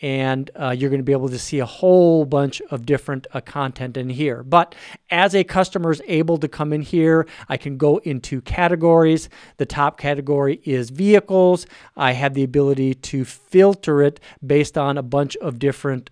and 0.03 0.51
uh, 0.57 0.75
you're 0.77 0.91
going 0.91 1.01
to 1.01 1.05
be 1.05 1.13
able 1.13 1.31
to 1.31 1.39
see 1.39 1.59
a 1.59 1.65
whole 1.65 2.27
bunch 2.27 2.61
of 2.71 2.85
different 2.85 3.27
uh, 3.33 3.41
content 3.41 3.97
in 3.97 4.11
here. 4.11 4.43
But 4.43 4.75
as 5.09 5.35
a 5.35 5.43
customer 5.43 5.91
is 5.91 6.03
able 6.07 6.37
to 6.37 6.49
come 6.49 6.75
in 6.75 6.83
here, 6.83 7.27
I 7.49 7.57
can 7.57 7.79
go 7.79 7.97
into 7.99 8.43
categories. 8.43 9.31
The 9.57 9.65
top 9.65 9.99
category 9.99 10.61
is 10.65 10.91
vehicles. 10.91 11.67
I 11.97 12.13
have 12.13 12.35
the 12.35 12.45
ability 12.45 12.93
to 12.93 13.25
filter 13.25 14.03
it 14.03 14.21
based 14.47 14.77
on 14.77 14.99
a 14.99 15.03
bunch 15.03 15.35
of 15.37 15.59
different 15.59 16.11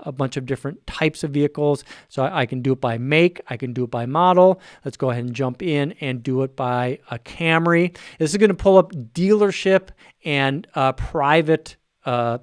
a 0.00 0.12
bunch 0.12 0.36
of 0.36 0.46
different 0.46 0.86
types 0.86 1.24
of 1.24 1.30
vehicles. 1.30 1.84
So 2.08 2.24
I, 2.24 2.46
can 2.46 2.62
do 2.62 2.72
it 2.72 2.80
by 2.80 2.98
make, 2.98 3.40
I 3.48 3.56
can 3.56 3.72
do 3.72 3.84
it 3.84 3.90
by 3.90 4.06
model. 4.06 4.60
Let's 4.84 4.96
go 4.96 5.10
ahead 5.10 5.24
and 5.24 5.34
jump 5.34 5.62
in 5.62 5.92
and 6.00 6.22
do 6.22 6.42
it 6.42 6.56
by 6.56 6.98
a 7.10 7.18
Camry. 7.18 7.96
This 8.18 8.30
is 8.30 8.36
going 8.36 8.50
to 8.50 8.54
pull 8.54 8.78
up 8.78 8.92
dealership 8.92 9.88
and 10.24 10.66
uh, 10.74 10.92
private 10.92 11.76
uh, 12.04 12.38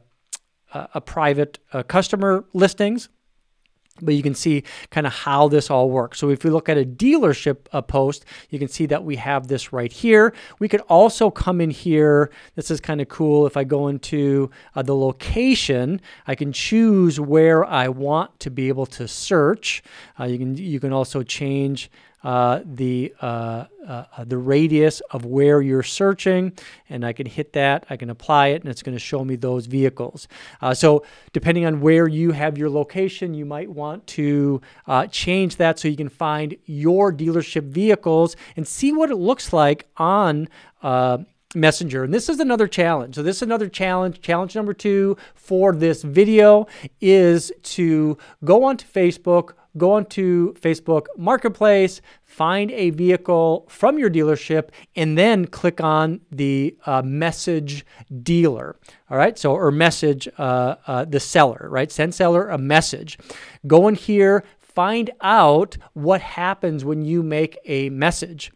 uh, 0.74 0.88
a 0.94 1.02
private 1.02 1.60
uh, 1.72 1.84
customer 1.84 2.46
listings 2.54 3.08
but 4.02 4.14
you 4.14 4.22
can 4.22 4.36
see 4.36 4.64
kind 4.90 5.08
of 5.08 5.14
how 5.14 5.48
this 5.48 5.70
all 5.70 5.90
works. 5.90 6.20
So 6.20 6.30
if 6.30 6.44
we 6.44 6.50
look 6.50 6.68
at 6.68 6.78
a 6.78 6.86
dealership 6.86 7.68
uh, 7.72 7.82
post, 7.82 8.26
you 8.50 8.60
can 8.60 8.68
see 8.68 8.86
that 8.88 9.04
we 9.04 9.16
have 9.16 9.48
this 9.48 9.72
right 9.72 9.92
here. 9.92 10.34
We 10.60 10.68
could 10.68 10.82
also 10.82 11.32
come 11.32 11.62
in 11.62 11.70
here. 11.70 12.30
This 12.56 12.70
is 12.70 12.82
kind 12.82 13.00
of 13.00 13.08
cool. 13.08 13.48
If 13.48 13.56
I 13.56 13.64
go 13.64 13.88
into 13.88 14.52
uh, 14.76 14.82
the 14.82 14.96
location, 14.96 16.02
I 16.28 16.36
can 16.36 16.52
choose 16.52 17.20
where 17.20 17.64
I 17.64 17.88
want 17.88 18.38
to 18.42 18.50
be 18.50 18.68
able 18.68 18.86
to 18.88 19.08
search. 19.08 19.82
Uh, 20.20 20.26
you 20.26 20.38
can 20.38 20.58
you 20.58 20.80
can 20.80 20.92
also 20.92 21.24
change 21.24 21.90
uh, 22.26 22.62
the 22.66 23.14
uh, 23.22 23.66
uh, 23.88 24.24
the 24.26 24.38
radius 24.38 25.00
of 25.12 25.26
where 25.26 25.62
you're 25.62 25.84
searching, 25.84 26.52
and 26.90 27.06
I 27.06 27.14
can 27.14 27.28
hit 27.28 27.54
that. 27.54 27.86
I 27.88 27.98
can 27.98 28.10
apply 28.10 28.48
it, 28.48 28.64
and 28.64 28.72
it's 28.72 28.82
going 28.82 28.96
to 28.96 29.00
show 29.00 29.24
me 29.24 29.36
those 29.36 29.68
vehicles. 29.68 30.28
Uh, 30.60 30.74
so 30.74 31.06
depending 31.34 31.68
on 31.68 31.82
where 31.82 32.08
you 32.08 32.32
have 32.32 32.58
your 32.58 32.72
location, 32.72 33.36
you 33.36 33.46
might 33.46 33.70
want 33.70 34.08
to 34.08 34.60
uh, 34.88 35.06
change 35.06 35.58
that 35.58 35.78
so 35.78 35.88
you 35.88 35.96
can 35.96 36.10
find 36.10 36.58
your 36.66 37.14
dealership 37.14 37.66
vehicles 37.70 38.36
and 38.58 38.68
see 38.68 38.92
what 38.92 39.12
it 39.12 39.18
looks 39.18 39.54
like 39.54 39.88
on. 39.98 40.50
Messenger. 41.54 42.04
And 42.04 42.14
this 42.14 42.28
is 42.28 42.42
another 42.42 42.68
challenge. 42.68 43.16
So 43.16 43.24
this 43.24 43.38
is 43.38 43.42
another 43.42 43.70
challenge. 43.70 44.20
Challenge 44.20 44.54
number 44.58 44.74
two 44.74 45.16
for 45.36 45.74
this 45.74 46.04
video 46.04 46.68
is 47.00 47.50
to 47.64 48.18
go 48.44 48.66
onto 48.66 48.86
Facebook, 48.86 49.54
go 49.78 49.94
onto 49.94 50.54
Facebook 50.56 51.08
Marketplace, 51.18 52.02
find 52.24 52.72
a 52.72 52.90
vehicle 52.92 53.66
from 53.70 53.98
your 53.98 54.10
dealership, 54.10 54.70
and 54.96 55.18
then 55.18 55.46
click 55.46 55.82
on 55.82 56.22
the 56.32 56.78
uh, 56.86 57.02
message 57.02 57.86
dealer. 58.24 58.78
All 59.10 59.18
right, 59.18 59.38
so 59.38 59.54
or 59.54 59.72
message 59.72 60.28
uh, 60.38 60.76
uh, 60.88 61.06
the 61.06 61.20
seller, 61.20 61.68
right? 61.70 61.92
Send 61.92 62.14
seller 62.14 62.50
a 62.50 62.58
message. 62.58 63.18
Go 63.68 63.88
in 63.88 63.96
here, 63.96 64.44
find 64.60 65.10
out 65.22 65.78
what 65.94 66.22
happens 66.22 66.84
when 66.84 67.04
you 67.04 67.24
make 67.24 67.58
a 67.66 67.90
message. 67.90 68.52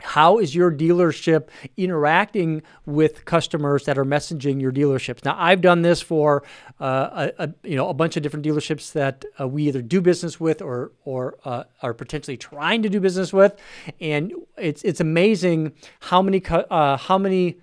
How 0.00 0.38
is 0.38 0.54
your 0.54 0.72
dealership 0.72 1.48
interacting 1.76 2.62
with 2.86 3.24
customers 3.24 3.84
that 3.84 3.98
are 3.98 4.04
messaging 4.04 4.60
your 4.60 4.72
dealerships? 4.72 5.24
Now, 5.24 5.36
I've 5.38 5.60
done 5.60 5.82
this 5.82 6.00
for 6.00 6.42
uh, 6.80 7.30
a, 7.38 7.44
a, 7.44 7.54
you 7.62 7.76
know 7.76 7.88
a 7.88 7.94
bunch 7.94 8.16
of 8.16 8.22
different 8.22 8.44
dealerships 8.44 8.92
that 8.92 9.24
uh, 9.40 9.46
we 9.46 9.64
either 9.64 9.82
do 9.82 10.00
business 10.00 10.40
with 10.40 10.62
or 10.62 10.92
or 11.04 11.36
uh, 11.44 11.64
are 11.82 11.94
potentially 11.94 12.36
trying 12.36 12.82
to 12.82 12.88
do 12.88 13.00
business 13.00 13.32
with, 13.32 13.58
and 14.00 14.32
it's 14.56 14.82
it's 14.82 15.00
amazing 15.00 15.72
how 16.00 16.22
many 16.22 16.42
uh, 16.48 16.96
how 16.96 17.18
many 17.18 17.58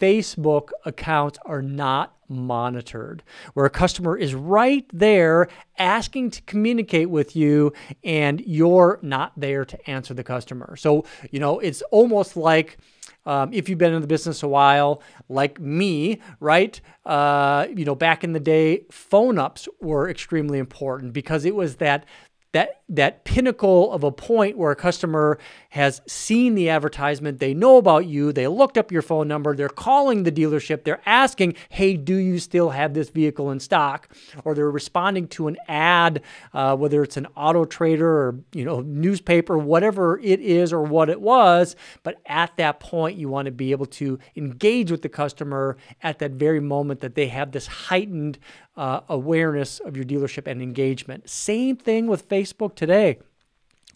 Facebook 0.00 0.70
accounts 0.84 1.38
are 1.44 1.62
not 1.62 2.16
monitored, 2.32 3.22
where 3.54 3.66
a 3.66 3.70
customer 3.70 4.16
is 4.16 4.34
right 4.34 4.86
there 4.92 5.48
asking 5.78 6.30
to 6.30 6.42
communicate 6.42 7.10
with 7.10 7.36
you 7.36 7.72
and 8.02 8.40
you're 8.40 8.98
not 9.02 9.32
there 9.36 9.64
to 9.64 9.90
answer 9.90 10.14
the 10.14 10.24
customer. 10.24 10.76
So, 10.76 11.04
you 11.30 11.40
know, 11.40 11.58
it's 11.58 11.82
almost 11.90 12.36
like 12.36 12.78
um, 13.24 13.52
if 13.52 13.68
you've 13.68 13.78
been 13.78 13.94
in 13.94 14.00
the 14.00 14.06
business 14.06 14.42
a 14.42 14.48
while, 14.48 15.02
like 15.28 15.60
me, 15.60 16.20
right? 16.40 16.80
Uh, 17.06 17.66
you 17.74 17.84
know, 17.84 17.94
back 17.94 18.24
in 18.24 18.32
the 18.32 18.40
day, 18.40 18.84
phone 18.90 19.38
ups 19.38 19.68
were 19.80 20.08
extremely 20.10 20.58
important 20.58 21.12
because 21.12 21.44
it 21.44 21.54
was 21.54 21.76
that 21.76 22.04
that 22.52 22.82
that 22.88 23.24
pinnacle 23.24 23.90
of 23.92 24.04
a 24.04 24.12
point 24.12 24.58
where 24.58 24.70
a 24.70 24.76
customer 24.76 25.38
has 25.70 26.02
seen 26.06 26.54
the 26.54 26.68
advertisement, 26.68 27.40
they 27.40 27.54
know 27.54 27.78
about 27.78 28.04
you, 28.04 28.30
they 28.30 28.46
looked 28.46 28.76
up 28.76 28.92
your 28.92 29.00
phone 29.00 29.26
number, 29.26 29.56
they're 29.56 29.70
calling 29.70 30.24
the 30.24 30.32
dealership, 30.32 30.84
they're 30.84 31.00
asking, 31.06 31.54
"Hey, 31.70 31.96
do 31.96 32.14
you 32.14 32.38
still 32.38 32.70
have 32.70 32.92
this 32.92 33.08
vehicle 33.08 33.50
in 33.50 33.58
stock?" 33.60 34.14
Or 34.44 34.54
they're 34.54 34.70
responding 34.70 35.28
to 35.28 35.48
an 35.48 35.56
ad, 35.66 36.20
uh, 36.52 36.76
whether 36.76 37.02
it's 37.02 37.16
an 37.16 37.26
auto 37.34 37.64
trader 37.64 38.08
or 38.08 38.38
you 38.52 38.64
know 38.64 38.80
newspaper, 38.80 39.56
whatever 39.56 40.18
it 40.18 40.40
is 40.40 40.72
or 40.72 40.82
what 40.82 41.08
it 41.08 41.22
was. 41.22 41.74
But 42.02 42.18
at 42.26 42.56
that 42.58 42.80
point, 42.80 43.16
you 43.16 43.30
want 43.30 43.46
to 43.46 43.52
be 43.52 43.70
able 43.70 43.86
to 43.86 44.18
engage 44.36 44.90
with 44.90 45.00
the 45.00 45.08
customer 45.08 45.78
at 46.02 46.18
that 46.18 46.32
very 46.32 46.60
moment 46.60 47.00
that 47.00 47.14
they 47.14 47.28
have 47.28 47.52
this 47.52 47.66
heightened 47.66 48.38
uh, 48.76 49.00
awareness 49.08 49.80
of 49.80 49.96
your 49.96 50.04
dealership 50.04 50.46
and 50.46 50.62
engagement. 50.62 51.28
Same 51.28 51.76
thing 51.76 52.06
with 52.06 52.28
Facebook 52.28 52.74
today 52.74 53.18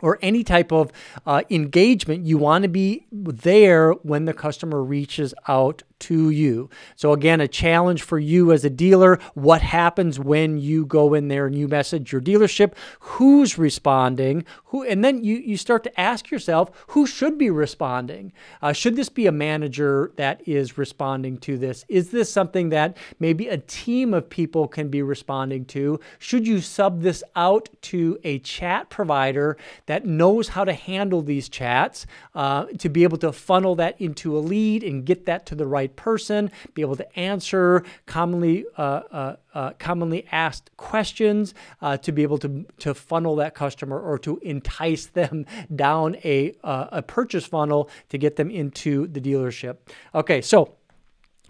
or 0.00 0.18
any 0.22 0.44
type 0.44 0.72
of 0.72 0.92
uh, 1.24 1.42
engagement, 1.50 2.24
you 2.26 2.38
want 2.38 2.62
to 2.62 2.68
be 2.68 3.06
there 3.10 3.92
when 3.92 4.26
the 4.26 4.34
customer 4.34 4.82
reaches 4.82 5.32
out 5.48 5.82
to 6.00 6.30
you. 6.30 6.70
So, 6.94 7.12
again, 7.12 7.40
a 7.40 7.48
challenge 7.48 8.02
for 8.02 8.18
you 8.18 8.52
as 8.52 8.64
a 8.64 8.70
dealer 8.70 9.18
what 9.34 9.62
happens 9.62 10.18
when 10.18 10.58
you 10.58 10.86
go 10.86 11.14
in 11.14 11.28
there 11.28 11.46
and 11.46 11.56
you 11.56 11.68
message 11.68 12.12
your 12.12 12.20
dealership? 12.20 12.72
Who's 13.00 13.58
responding? 13.58 14.44
Who, 14.66 14.82
and 14.82 15.04
then 15.04 15.24
you, 15.24 15.36
you 15.36 15.56
start 15.56 15.84
to 15.84 16.00
ask 16.00 16.30
yourself 16.30 16.70
who 16.88 17.06
should 17.06 17.38
be 17.38 17.50
responding? 17.50 18.32
Uh, 18.62 18.72
should 18.72 18.96
this 18.96 19.08
be 19.08 19.26
a 19.26 19.32
manager 19.32 20.12
that 20.16 20.46
is 20.46 20.78
responding 20.78 21.38
to 21.38 21.58
this? 21.58 21.84
Is 21.88 22.10
this 22.10 22.30
something 22.30 22.70
that 22.70 22.96
maybe 23.18 23.48
a 23.48 23.58
team 23.58 24.14
of 24.14 24.28
people 24.28 24.68
can 24.68 24.88
be 24.88 25.02
responding 25.02 25.64
to? 25.66 26.00
Should 26.18 26.46
you 26.46 26.60
sub 26.60 27.02
this 27.02 27.22
out 27.34 27.68
to 27.82 28.18
a 28.24 28.38
chat 28.40 28.90
provider 28.90 29.56
that 29.86 30.06
knows 30.06 30.48
how 30.48 30.64
to 30.64 30.72
handle 30.72 31.22
these 31.22 31.48
chats 31.48 32.06
uh, 32.34 32.66
to 32.78 32.88
be 32.88 33.02
able 33.02 33.18
to 33.18 33.32
funnel 33.32 33.74
that 33.76 34.00
into 34.00 34.36
a 34.36 34.40
lead 34.40 34.82
and 34.82 35.04
get 35.04 35.26
that 35.26 35.46
to 35.46 35.54
the 35.54 35.66
right 35.66 35.85
right 35.86 35.96
person, 35.96 36.50
be 36.74 36.82
able 36.82 36.96
to 36.96 37.18
answer 37.18 37.84
commonly 38.06 38.64
uh, 38.76 39.02
uh, 39.10 39.36
uh, 39.54 39.70
commonly 39.78 40.26
asked 40.32 40.70
questions, 40.76 41.54
uh, 41.80 41.96
to 41.98 42.12
be 42.12 42.22
able 42.22 42.38
to 42.38 42.66
to 42.78 42.94
funnel 42.94 43.36
that 43.36 43.54
customer 43.54 43.98
or 43.98 44.18
to 44.18 44.38
entice 44.38 45.06
them 45.06 45.46
down 45.74 46.16
a 46.24 46.54
uh, 46.64 46.88
a 46.92 47.02
purchase 47.02 47.46
funnel 47.46 47.88
to 48.08 48.18
get 48.18 48.36
them 48.36 48.50
into 48.50 49.06
the 49.06 49.20
dealership. 49.20 49.76
Okay, 50.14 50.40
so 50.40 50.74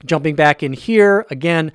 jumping 0.04 0.36
back 0.36 0.62
in 0.62 0.72
here 0.72 1.26
again 1.30 1.72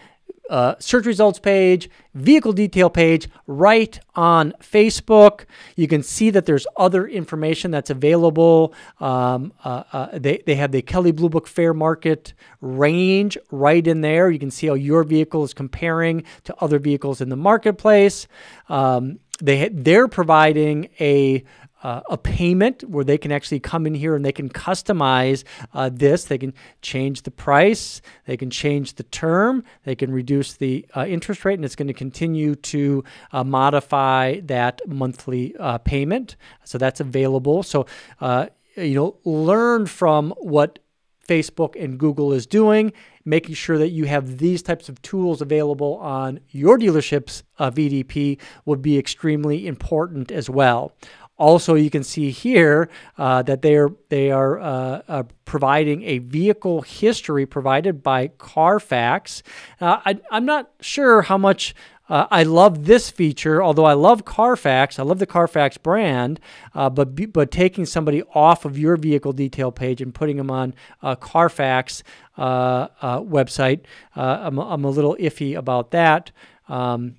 uh, 0.50 0.76
search 0.80 1.06
results 1.06 1.40
page, 1.40 1.90
vehicle 2.14 2.52
detail 2.54 2.90
page 2.90 3.30
right 3.48 4.00
on 4.16 4.54
Facebook. 4.60 5.46
You 5.76 5.88
can 5.88 6.04
see 6.04 6.30
that 6.32 6.46
there's 6.46 6.68
other 6.76 7.08
information 7.08 7.72
that's 7.72 7.90
available. 7.90 8.74
Um, 9.00 9.54
uh, 9.64 9.84
uh, 9.94 10.20
they, 10.20 10.44
they 10.46 10.56
have 10.56 10.72
the 10.72 10.82
Kelley 10.82 11.12
Blue 11.12 11.30
Book 11.30 11.48
Fair 11.48 11.74
Market 11.74 12.34
range 12.60 13.38
right 13.50 13.86
in 13.86 14.02
there. 14.02 14.30
You 14.30 14.40
can 14.40 14.52
see 14.52 14.68
how 14.68 14.74
your 14.74 15.04
vehicle 15.04 15.44
is 15.44 15.54
comparing 15.54 16.24
to 16.44 16.56
other 16.60 16.80
vehicles 16.80 17.22
in 17.22 17.30
the 17.30 17.38
marketplace. 17.38 18.28
Um, 18.68 19.20
they, 19.42 19.70
they're 19.70 20.08
providing 20.08 20.90
a 21.00 21.44
uh, 21.84 22.02
a 22.10 22.18
payment 22.18 22.84
where 22.90 23.04
they 23.04 23.18
can 23.18 23.32
actually 23.32 23.60
come 23.60 23.86
in 23.86 23.94
here 23.94 24.16
and 24.16 24.24
they 24.24 24.32
can 24.32 24.50
customize 24.50 25.44
uh, 25.74 25.90
this. 25.92 26.26
They 26.26 26.38
can 26.38 26.54
change 26.82 27.24
the 27.24 27.32
price, 27.32 28.02
they 28.26 28.38
can 28.38 28.50
change 28.50 28.94
the 28.96 29.04
term, 29.04 29.64
they 29.84 29.96
can 29.96 30.12
reduce 30.12 30.54
the 30.54 30.86
uh, 30.96 31.06
interest 31.08 31.46
rate, 31.46 31.56
and 31.56 31.66
it's 31.66 31.76
going 31.76 31.88
to 31.88 31.94
continue 31.94 32.56
to 32.56 33.04
uh, 33.32 33.44
modify 33.44 34.40
that 34.42 34.82
monthly 34.88 35.56
uh, 35.58 35.78
payment. 35.80 36.36
So 36.64 36.78
that's 36.78 37.00
available. 37.00 37.64
So, 37.64 37.86
uh, 38.20 38.48
you 38.76 38.96
know, 38.96 39.18
learn 39.24 39.86
from 39.86 40.32
what 40.38 40.80
Facebook 41.28 41.82
and 41.82 41.98
Google 41.98 42.34
is 42.34 42.46
doing, 42.46 42.92
making 43.24 43.56
sure 43.56 43.78
that 43.78 43.90
you 43.90 44.06
have 44.06 44.40
these 44.40 44.62
types 44.62 44.90
of 44.90 45.02
tools 45.02 45.42
available 45.42 45.96
on 45.98 46.40
your 46.50 46.78
dealership's 46.78 47.44
uh, 47.60 47.72
VDP 47.72 48.38
would 48.66 48.82
be 48.82 48.98
extremely 48.98 49.68
important 49.68 50.32
as 50.32 50.50
well. 50.50 50.94
Also, 51.42 51.74
you 51.74 51.90
can 51.90 52.04
see 52.04 52.30
here 52.30 52.88
uh, 53.18 53.42
that 53.42 53.64
they 53.64 53.76
are 53.76 53.90
they 54.10 54.30
are 54.30 54.60
uh, 54.60 55.02
uh, 55.08 55.24
providing 55.44 56.04
a 56.04 56.20
vehicle 56.20 56.84
history 56.84 57.48
provided 57.48 58.04
by 58.04 58.28
Carfax. 58.28 59.42
Uh, 59.80 59.98
I, 60.06 60.20
I'm 60.30 60.46
not 60.46 60.70
sure 60.82 61.24
how 61.24 61.40
much 61.40 61.74
uh, 62.10 62.28
I 62.30 62.44
love 62.44 62.86
this 62.86 63.10
feature, 63.10 63.64
although 63.64 63.86
I 63.86 63.94
love 63.94 64.24
Carfax. 64.24 65.00
I 65.00 65.04
love 65.04 65.18
the 65.18 65.26
Carfax 65.26 65.80
brand, 65.80 66.40
uh, 66.76 66.92
but 66.92 67.34
but 67.34 67.50
taking 67.50 67.88
somebody 67.88 68.22
off 68.36 68.64
of 68.64 68.78
your 68.78 68.96
vehicle 68.96 69.34
detail 69.34 69.72
page 69.72 70.00
and 70.00 70.14
putting 70.14 70.38
them 70.38 70.52
on 70.52 70.76
a 71.02 71.16
Carfax 71.16 72.04
uh, 72.38 72.88
uh 73.02 73.20
website, 73.22 73.86
uh, 74.16 74.42
I'm, 74.44 74.60
I'm 74.60 74.86
a 74.86 74.92
little 74.92 75.18
iffy 75.20 75.58
about 75.58 75.90
that. 75.90 76.32
Um, 76.68 77.16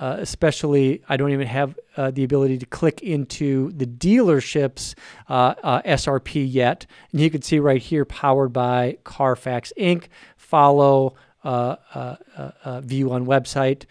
uh, 0.00 0.16
especially 0.18 1.02
I 1.10 1.18
don't 1.18 1.30
even 1.30 1.46
have 1.46 1.78
uh, 1.96 2.10
the 2.10 2.24
ability 2.24 2.56
to 2.58 2.66
click 2.66 3.02
into 3.02 3.70
the 3.72 3.86
dealership's 3.86 4.94
uh, 5.28 5.54
uh 5.62 5.82
SRP 5.82 6.46
yet. 6.50 6.86
And 7.12 7.20
you 7.20 7.30
can 7.30 7.42
see 7.42 7.58
right 7.58 7.82
here, 7.82 8.06
powered 8.06 8.52
by 8.52 8.96
Carfax 9.04 9.72
Inc. 9.78 10.06
Follow. 10.36 11.14
Uh, 11.42 11.76
uh, 11.94 12.82
view 12.82 13.10
on 13.10 13.24
website. 13.24 13.86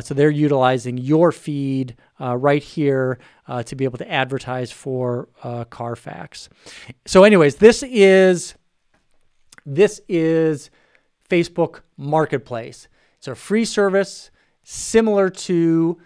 so 0.00 0.14
they're 0.14 0.30
utilizing 0.30 0.96
your 0.96 1.32
feed 1.32 1.94
right 2.18 2.62
here 2.62 3.18
to 3.66 3.76
be 3.76 3.84
able 3.84 3.98
to 3.98 4.10
advertise 4.10 4.72
for 4.72 5.28
Carfax. 5.68 6.48
So, 7.04 7.24
anyways, 7.24 7.56
this 7.56 7.82
is 7.82 8.54
this 9.66 10.00
is 10.08 10.70
Facebook 11.28 11.80
Marketplace. 11.98 12.88
It's 13.18 13.28
a 13.28 13.34
free 13.34 13.66
service 13.66 14.30
similar 14.64 15.30
to 15.30 15.98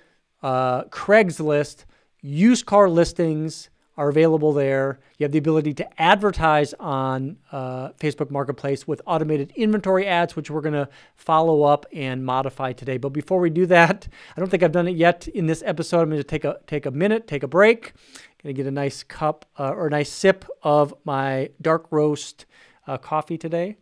uh, 0.42 0.85
Craigslist, 0.85 1.85
used 2.21 2.66
car 2.66 2.88
listings 2.88 3.71
are 3.99 4.09
available 4.09 4.53
there. 4.53 5.01
You 5.18 5.25
have 5.25 5.33
the 5.33 5.38
ability 5.38 5.75
to 5.75 6.01
advertise 6.01 6.73
on 6.75 7.37
uh, 7.51 7.90
Facebook 7.99 8.31
Marketplace 8.31 8.87
with 8.87 9.03
automated 9.07 9.53
inventory 9.57 10.07
ads, 10.07 10.37
which 10.37 10.53
we're 10.53 10.61
going 10.61 10.75
to 10.75 10.88
follow 11.16 11.64
up 11.64 11.85
and 11.92 12.25
modify 12.25 12.73
today. 12.73 12.97
But 12.97 13.09
before 13.09 13.40
we 13.40 13.51
do 13.51 13.66
that, 13.66 14.07
I 14.37 14.40
don't 14.40 14.49
think 14.49 14.62
I've 14.62 14.73
done 14.73 14.87
it 14.87 14.97
yet 14.97 15.27
in 15.27 15.47
this 15.47 15.64
episode. 15.66 16.03
I'm 16.03 16.11
going 16.11 16.21
to 16.21 16.25
take 16.25 16.44
a 16.44 16.61
take 16.68 16.87
a 16.87 16.92
minute, 16.92 17.27
take 17.27 17.42
a 17.42 17.49
break. 17.49 17.92
Going 18.40 18.55
to 18.55 18.62
get 18.62 18.68
a 18.68 18.71
nice 18.71 19.03
cup 19.03 19.47
uh, 19.59 19.71
or 19.71 19.88
a 19.88 19.90
nice 19.90 20.11
sip 20.11 20.44
of 20.62 20.94
my 21.05 21.51
dark 21.61 21.88
roast 21.90 22.47
uh, 22.87 22.99
coffee 22.99 23.37
today. 23.37 23.79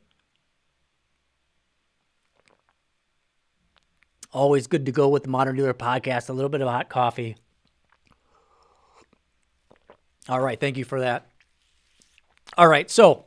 Always 4.32 4.66
good 4.66 4.86
to 4.86 4.92
go 4.92 5.08
with 5.08 5.22
the 5.22 5.28
Modern 5.28 5.56
Dealer 5.56 5.74
podcast. 5.74 6.28
A 6.28 6.32
little 6.32 6.48
bit 6.48 6.60
of 6.60 6.68
hot 6.68 6.88
coffee. 6.88 7.36
All 10.28 10.40
right. 10.40 10.58
Thank 10.58 10.76
you 10.76 10.84
for 10.84 11.00
that. 11.00 11.26
All 12.58 12.68
right. 12.68 12.90
So, 12.90 13.24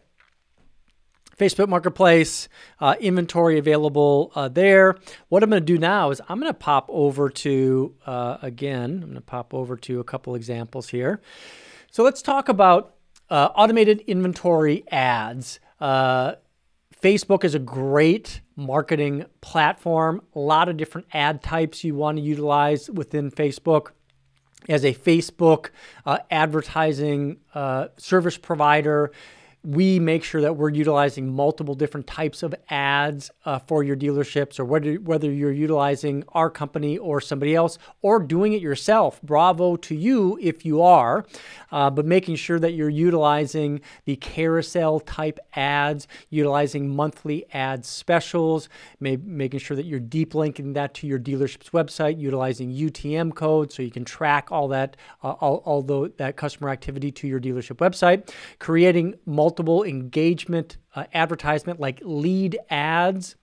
Facebook 1.38 1.70
Marketplace, 1.70 2.50
uh, 2.82 2.96
inventory 3.00 3.58
available 3.58 4.32
uh, 4.36 4.50
there. 4.50 4.98
What 5.30 5.42
I'm 5.42 5.50
going 5.50 5.62
to 5.62 5.66
do 5.66 5.78
now 5.78 6.12
is 6.12 6.22
I'm 6.28 6.40
going 6.40 6.52
to 6.52 6.58
pop 6.58 6.86
over 6.90 7.30
to, 7.30 7.96
uh, 8.06 8.38
again, 8.42 8.92
I'm 8.92 9.02
going 9.02 9.16
to 9.16 9.22
pop 9.22 9.54
over 9.54 9.78
to 9.78 10.02
a 10.02 10.04
couple 10.04 10.36
examples 10.36 10.90
here. 10.90 11.22
So 11.92 12.04
let's 12.04 12.22
talk 12.22 12.50
about 12.50 12.96
uh, 13.30 13.50
automated 13.56 14.02
inventory 14.02 14.84
ads. 14.92 15.60
Facebook 17.02 17.46
is 17.46 17.56
a 17.56 17.60
great 17.60 18.42
marketing 18.58 19.26
platform, 19.40 20.22
a 20.36 20.40
lot 20.40 20.68
of 20.68 20.76
different 20.76 21.08
ad 21.14 21.42
types 21.42 21.84
you 21.84 21.96
want 21.96 22.18
to 22.18 22.24
utilize 22.24 22.90
within 22.90 23.32
Facebook. 23.32 23.92
As 24.68 24.84
a 24.84 24.94
Facebook 24.94 25.70
uh, 26.06 26.18
advertising 26.30 27.38
uh, 27.56 27.88
service 27.98 28.38
provider, 28.38 29.12
we 29.64 30.00
make 30.00 30.24
sure 30.24 30.42
that 30.42 30.56
we're 30.56 30.70
utilizing 30.70 31.34
multiple 31.36 31.76
different 31.76 32.08
types 32.08 32.44
of 32.44 32.56
ads 32.70 33.30
uh, 33.44 33.60
for 33.60 33.84
your 33.84 33.96
dealerships 33.96 34.58
or 34.58 34.64
whether, 34.64 34.94
whether 34.96 35.30
you're 35.30 35.52
utilizing 35.52 36.24
our 36.30 36.50
company 36.50 36.98
or 36.98 37.20
somebody 37.20 37.56
else 37.56 37.78
or 38.02 38.20
doing 38.20 38.54
it 38.54 38.62
yourself. 38.62 39.22
Bravo 39.22 39.76
to 39.76 39.96
you 39.96 40.40
if 40.42 40.66
you 40.66 40.82
are, 40.82 41.26
uh, 41.72 41.90
but 41.90 42.06
making 42.06 42.38
sure 42.38 42.58
that 42.58 42.72
you're 42.72 42.90
utilizing 42.90 43.82
the 44.06 44.16
carousel 44.16 45.02
type 45.02 45.40
ads, 45.56 46.08
utilizing 46.30 46.96
monthly 46.96 47.46
ad 47.54 47.86
specials, 47.86 48.70
may, 49.02 49.18
making 49.18 49.60
sure 49.60 49.76
that 49.76 49.86
you're 49.86 50.00
deep 50.00 50.36
linking 50.36 50.72
that 50.74 50.94
to 50.94 51.08
your 51.08 51.20
dealership's 51.20 51.72
website, 51.72 52.18
utilizing 52.18 52.72
UTM 52.74 53.36
code 53.36 53.74
so 53.74 53.82
you 53.82 53.92
can 53.92 54.06
track 54.06 54.52
all 54.52 54.70
that, 54.70 54.96
uh, 55.22 55.32
all, 55.32 55.58
all 55.66 55.82
the, 55.82 56.14
that 56.16 56.38
customer 56.38 56.70
activity 56.70 57.12
to 57.12 57.28
your 57.28 57.42
dealership 57.42 57.76
website, 57.78 58.32
creating 58.60 59.16
multiple 59.26 59.49
multiple 59.50 59.84
engagement 59.84 60.78
uh, 60.94 61.06
advertisement 61.12 61.80
like 61.80 62.00
lead 62.04 62.56
ads 62.70 63.36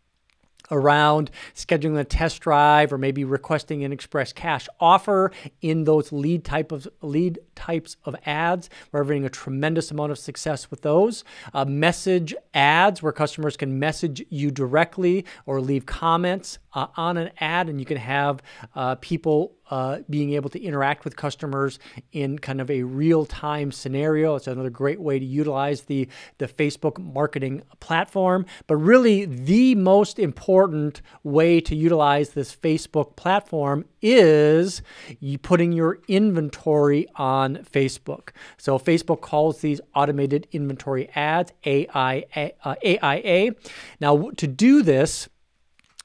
around 0.70 1.32
scheduling 1.52 1.98
a 1.98 2.04
test 2.04 2.40
drive 2.40 2.92
or 2.92 2.98
maybe 2.98 3.24
requesting 3.24 3.82
an 3.82 3.92
express 3.92 4.32
cash 4.32 4.68
offer 4.78 5.32
in 5.62 5.82
those 5.82 6.12
lead 6.12 6.44
type 6.44 6.70
of 6.70 6.86
lead 7.02 7.40
types 7.56 7.96
of 8.04 8.14
ads. 8.24 8.70
We're 8.92 9.02
having 9.02 9.24
a 9.24 9.28
tremendous 9.28 9.90
amount 9.90 10.12
of 10.12 10.18
success 10.18 10.70
with 10.70 10.82
those. 10.82 11.24
Uh, 11.52 11.64
message 11.64 12.32
ads 12.54 13.02
where 13.02 13.12
customers 13.12 13.56
can 13.56 13.80
message 13.80 14.24
you 14.28 14.52
directly 14.52 15.24
or 15.44 15.60
leave 15.60 15.86
comments 15.86 16.60
uh, 16.76 16.86
on 16.96 17.16
an 17.16 17.30
ad, 17.40 17.68
and 17.68 17.80
you 17.80 17.86
can 17.86 17.96
have 17.96 18.42
uh, 18.74 18.94
people 18.96 19.54
uh, 19.70 19.98
being 20.08 20.34
able 20.34 20.50
to 20.50 20.62
interact 20.62 21.04
with 21.04 21.16
customers 21.16 21.80
in 22.12 22.38
kind 22.38 22.60
of 22.60 22.70
a 22.70 22.82
real-time 22.82 23.72
scenario. 23.72 24.36
It's 24.36 24.46
another 24.46 24.70
great 24.70 25.00
way 25.00 25.18
to 25.18 25.24
utilize 25.24 25.82
the 25.82 26.06
the 26.38 26.46
Facebook 26.46 26.98
marketing 26.98 27.62
platform. 27.80 28.44
But 28.66 28.76
really, 28.76 29.24
the 29.24 29.74
most 29.74 30.18
important 30.18 31.00
way 31.24 31.60
to 31.62 31.74
utilize 31.74 32.30
this 32.30 32.54
Facebook 32.54 33.16
platform 33.16 33.86
is 34.02 34.82
you 35.18 35.38
putting 35.38 35.72
your 35.72 35.98
inventory 36.06 37.08
on 37.16 37.56
Facebook. 37.56 38.28
So 38.58 38.78
Facebook 38.78 39.22
calls 39.22 39.62
these 39.62 39.80
automated 39.94 40.46
inventory 40.52 41.08
ads, 41.14 41.52
AIA. 41.66 42.52
Uh, 42.62 42.74
AIA. 42.84 43.52
Now, 43.98 44.30
to 44.36 44.46
do 44.46 44.82
this, 44.82 45.28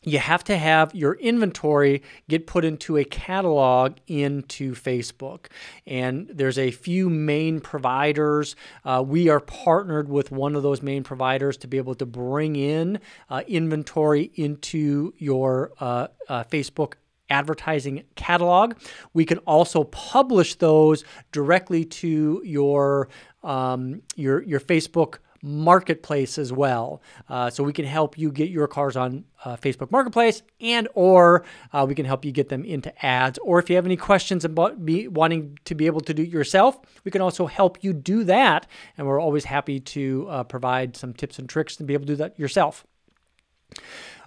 you 0.04 0.18
have 0.18 0.44
to 0.46 0.58
have 0.58 0.96
your 0.96 1.14
inventory 1.16 2.02
get 2.28 2.48
put 2.48 2.66
into 2.66 2.98
a 2.98 3.04
catalog 3.04 3.98
into 4.08 4.74
Facebook. 4.74 5.46
And 5.86 6.28
there's 6.34 6.58
a 6.58 6.72
few 6.72 7.10
main 7.10 7.60
providers. 7.60 8.56
Uh, 8.84 9.04
we 9.06 9.30
are 9.30 9.40
partnered 9.40 10.10
with 10.10 10.32
one 10.32 10.56
of 10.56 10.64
those 10.64 10.82
main 10.82 11.04
providers 11.04 11.56
to 11.58 11.68
be 11.68 11.78
able 11.78 11.94
to 11.96 12.06
bring 12.06 12.56
in 12.56 13.00
uh, 13.30 13.44
inventory 13.48 14.32
into 14.36 15.14
your 15.18 15.72
uh, 15.80 16.08
uh 16.28 16.44
Facebook 16.46 16.94
advertising 17.30 18.04
catalog. 18.16 18.74
We 19.14 19.26
can 19.26 19.38
also 19.40 19.86
publish 19.86 20.56
those 20.56 21.04
directly 21.32 21.86
to 21.86 22.42
your 22.44 23.08
um, 23.44 24.02
your 24.16 24.42
your 24.44 24.60
Facebook 24.60 25.20
marketplace 25.42 26.38
as 26.38 26.54
well. 26.54 27.02
Uh, 27.30 27.50
so 27.50 27.64
we 27.64 27.74
can 27.74 27.86
help 27.86 28.18
you 28.18 28.32
get 28.32 28.50
your 28.50 28.68
cars 28.68 28.96
on 28.96 29.24
uh, 29.44 29.56
facebook 29.56 29.92
marketplace 29.92 30.44
and 30.60 30.88
or 30.94 31.44
uh, 31.74 31.84
we 31.88 31.96
can 31.96 32.06
help 32.06 32.24
you 32.24 32.32
get 32.32 32.50
them 32.50 32.64
into 32.64 32.94
ads. 33.06 33.40
Or 33.40 33.58
if 33.60 33.70
you 33.70 33.76
have 33.76 33.86
any 33.86 33.98
questions 33.98 34.46
about 34.46 34.86
be 34.86 35.08
wanting 35.08 35.58
to 35.66 35.74
be 35.74 35.88
able 35.88 36.02
to 36.02 36.14
do 36.14 36.22
it 36.24 36.30
yourself 36.30 36.80
we 37.04 37.12
can 37.12 37.22
also 37.22 37.48
help 37.48 37.84
you 37.84 37.94
do 37.94 38.24
that. 38.26 38.68
And 38.98 39.08
we're 39.08 39.20
always 39.20 39.46
happy 39.46 39.80
to 39.80 40.28
uh, 40.30 40.44
provide 40.44 40.96
some 40.96 41.14
tips 41.14 41.40
and 41.40 41.48
tricks 41.48 41.76
to 41.78 41.84
be 41.84 41.94
able 41.94 42.06
to 42.06 42.14
do 42.14 42.18
that 42.18 42.38
yourself. 42.40 42.86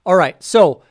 All 0.06 0.16
right. 0.16 0.42
So 0.42 0.82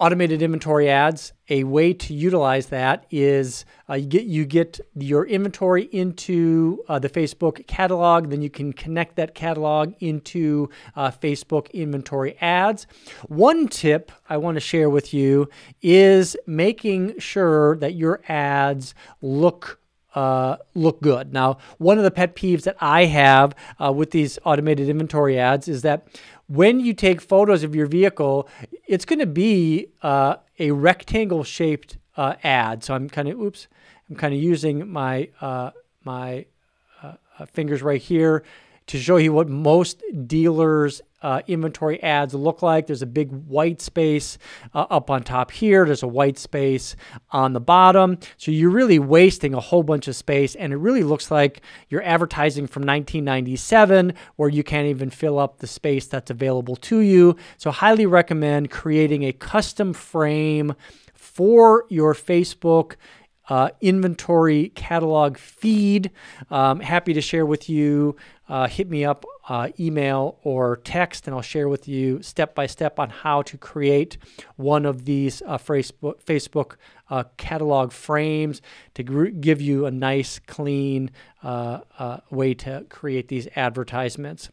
automated 0.00 0.42
inventory 0.42 0.88
ads. 0.88 1.32
A 1.50 1.64
way 1.64 1.92
to 1.92 2.14
utilize 2.14 2.66
that 2.66 3.06
is 3.10 3.64
uh, 3.88 3.94
you 3.94 4.06
get 4.06 4.24
you 4.24 4.44
get 4.46 4.80
your 4.94 5.26
inventory 5.26 5.84
into 5.84 6.82
uh, 6.88 6.98
the 6.98 7.08
facebook 7.08 7.66
catalog. 7.66 8.30
Then 8.30 8.40
you 8.40 8.50
can 8.50 8.72
connect 8.72 9.16
that 9.16 9.34
catalog 9.34 9.94
into 10.00 10.70
uh, 10.96 11.10
facebook 11.10 11.70
inventory 11.72 12.36
ads. 12.40 12.86
One 13.28 13.68
tip 13.68 14.10
i 14.28 14.36
want 14.36 14.56
to 14.56 14.60
share 14.60 14.88
with 14.88 15.12
you 15.12 15.48
is 15.82 16.36
making 16.46 17.18
sure 17.18 17.76
that 17.76 17.94
your 17.94 18.20
ads 18.28 18.94
look 19.20 19.80
uh, 20.14 20.56
look 20.74 21.00
good. 21.00 21.32
Now, 21.32 21.58
one 21.78 21.98
of 21.98 22.04
the 22.04 22.10
pet 22.10 22.34
peeves 22.34 22.62
that 22.62 22.76
I 22.80 23.04
have 23.04 23.54
uh, 23.78 23.92
with 23.92 24.10
these 24.10 24.38
automated 24.44 24.88
inventory 24.88 25.38
ads 25.38 25.68
is 25.68 25.82
that 25.82 26.06
when 26.50 26.80
you 26.80 26.92
take 26.92 27.20
photos 27.20 27.62
of 27.62 27.76
your 27.76 27.86
vehicle, 27.86 28.48
it's 28.88 29.04
going 29.04 29.20
to 29.20 29.26
be 29.26 29.86
uh, 30.02 30.34
a 30.58 30.72
rectangle 30.72 31.44
shaped 31.44 31.96
uh, 32.16 32.34
ad. 32.42 32.82
So 32.82 32.92
I'm 32.92 33.08
kind 33.08 33.28
of, 33.28 33.38
oops, 33.40 33.68
I'm 34.08 34.16
kind 34.16 34.34
of 34.34 34.40
using 34.40 34.90
my, 34.90 35.28
uh, 35.40 35.70
my 36.02 36.46
uh, 37.02 37.12
uh, 37.38 37.46
fingers 37.46 37.82
right 37.82 38.02
here 38.02 38.42
to 38.90 38.98
show 38.98 39.18
you 39.18 39.32
what 39.32 39.48
most 39.48 40.02
dealers 40.26 41.00
uh, 41.22 41.42
inventory 41.46 42.02
ads 42.02 42.34
look 42.34 42.60
like. 42.60 42.88
There's 42.88 43.02
a 43.02 43.06
big 43.06 43.30
white 43.30 43.80
space 43.80 44.36
uh, 44.74 44.86
up 44.90 45.10
on 45.10 45.22
top 45.22 45.52
here. 45.52 45.84
There's 45.84 46.02
a 46.02 46.08
white 46.08 46.38
space 46.38 46.96
on 47.30 47.52
the 47.52 47.60
bottom. 47.60 48.18
So 48.36 48.50
you're 48.50 48.70
really 48.70 48.98
wasting 48.98 49.54
a 49.54 49.60
whole 49.60 49.84
bunch 49.84 50.08
of 50.08 50.16
space, 50.16 50.56
and 50.56 50.72
it 50.72 50.78
really 50.78 51.04
looks 51.04 51.30
like 51.30 51.62
you're 51.88 52.02
advertising 52.02 52.66
from 52.66 52.80
1997 52.80 54.12
where 54.34 54.48
you 54.48 54.64
can't 54.64 54.88
even 54.88 55.08
fill 55.08 55.38
up 55.38 55.58
the 55.58 55.68
space 55.68 56.08
that's 56.08 56.32
available 56.32 56.74
to 56.74 56.98
you. 56.98 57.36
So, 57.58 57.70
highly 57.70 58.06
recommend 58.06 58.72
creating 58.72 59.22
a 59.22 59.32
custom 59.32 59.92
frame 59.92 60.74
for 61.14 61.84
your 61.90 62.12
Facebook 62.12 62.96
uh, 63.50 63.70
inventory 63.80 64.68
catalog 64.70 65.36
feed. 65.36 66.10
Um, 66.50 66.80
happy 66.80 67.12
to 67.12 67.20
share 67.20 67.44
with 67.44 67.68
you. 67.68 68.16
Uh, 68.50 68.66
hit 68.66 68.90
me 68.90 69.04
up, 69.04 69.24
uh, 69.48 69.68
email 69.78 70.36
or 70.42 70.78
text, 70.78 71.28
and 71.28 71.36
I'll 71.36 71.40
share 71.40 71.68
with 71.68 71.86
you 71.86 72.20
step 72.20 72.52
by 72.52 72.66
step 72.66 72.98
on 72.98 73.08
how 73.08 73.42
to 73.42 73.56
create 73.56 74.18
one 74.56 74.84
of 74.84 75.04
these 75.04 75.40
uh, 75.46 75.56
Facebook, 75.56 76.20
Facebook 76.24 76.74
uh, 77.10 77.24
catalog 77.36 77.92
frames 77.92 78.60
to 78.94 79.04
gr- 79.04 79.26
give 79.26 79.60
you 79.60 79.86
a 79.86 79.92
nice, 79.92 80.40
clean 80.40 81.12
uh, 81.44 82.18
way 82.30 82.52
to 82.54 82.86
create 82.90 83.28
these 83.28 83.46
advertisements. 83.54 84.50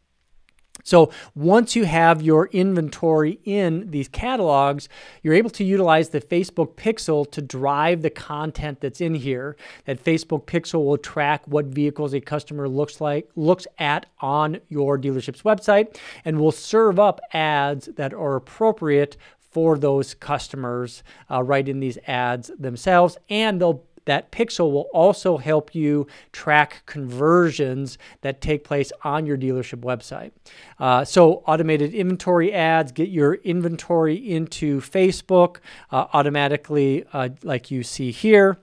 So 0.88 1.12
once 1.36 1.76
you 1.76 1.84
have 1.84 2.22
your 2.22 2.48
inventory 2.48 3.42
in 3.44 3.92
these 3.92 4.08
catalogs, 4.08 4.88
you're 5.22 5.34
able 5.34 5.50
to 5.50 5.66
utilize 5.66 6.10
the 6.10 6.22
Facebook 6.22 6.76
Pixel 6.76 7.30
to 7.32 7.42
drive 7.42 8.04
the 8.04 8.10
content 8.10 8.80
that's 8.80 9.02
in 9.02 9.14
here. 9.14 9.58
That 9.84 10.02
Facebook 10.02 10.46
Pixel 10.46 10.86
will 10.86 10.98
track 10.98 11.44
what 11.46 11.66
vehicles 11.66 12.14
a 12.14 12.22
customer 12.22 12.70
looks 12.70 13.02
like 13.02 13.30
looks 13.36 13.68
at 13.78 14.06
on 14.22 14.62
your 14.70 14.98
dealership's 14.98 15.42
website 15.42 15.98
and 16.24 16.40
will 16.40 16.54
serve 16.54 17.00
up 17.00 17.20
ads 17.34 17.88
that 17.98 18.14
are 18.14 18.38
appropriate 18.38 19.18
for 19.52 19.78
those 19.78 20.14
customers 20.14 21.04
uh, 21.30 21.44
right 21.44 21.68
in 21.68 21.82
these 21.82 21.98
ads 22.08 22.50
themselves 22.58 23.18
and 23.30 23.60
they'll 23.60 23.84
that 24.08 24.32
pixel 24.32 24.72
will 24.72 24.90
also 24.94 25.38
help 25.38 25.74
you 25.76 26.08
track 26.34 26.82
conversions 26.86 27.98
that 28.22 28.42
take 28.42 28.64
place 28.64 28.92
on 29.04 29.26
your 29.26 29.38
dealership 29.38 29.82
website. 29.82 30.32
Uh, 30.80 31.06
so, 31.06 31.44
automated 31.46 31.94
inventory 31.94 32.52
ads 32.52 32.92
get 32.92 33.10
your 33.10 33.36
inventory 33.36 34.16
into 34.16 34.82
Facebook 34.82 35.58
uh, 35.92 36.08
automatically, 36.14 37.06
uh, 37.14 37.30
like 37.44 37.70
you 37.70 37.84
see 37.84 38.12
here. 38.12 38.58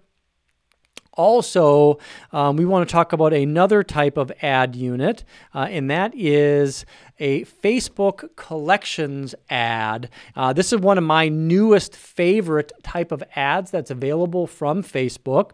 Also, 1.16 1.98
um, 2.32 2.56
we 2.56 2.64
want 2.64 2.88
to 2.88 2.92
talk 2.92 3.12
about 3.12 3.32
another 3.32 3.84
type 3.84 4.16
of 4.16 4.32
ad 4.42 4.74
unit, 4.74 5.24
uh, 5.54 5.68
and 5.70 5.88
that 5.88 6.12
is 6.16 6.84
a 7.18 7.44
Facebook 7.44 8.28
collections 8.36 9.34
ad. 9.50 10.08
Uh, 10.34 10.52
this 10.52 10.72
is 10.72 10.80
one 10.80 10.98
of 10.98 11.04
my 11.04 11.28
newest 11.28 11.94
favorite 11.94 12.72
type 12.82 13.12
of 13.12 13.22
ads 13.36 13.70
that's 13.70 13.90
available 13.90 14.46
from 14.46 14.82
Facebook. 14.82 15.52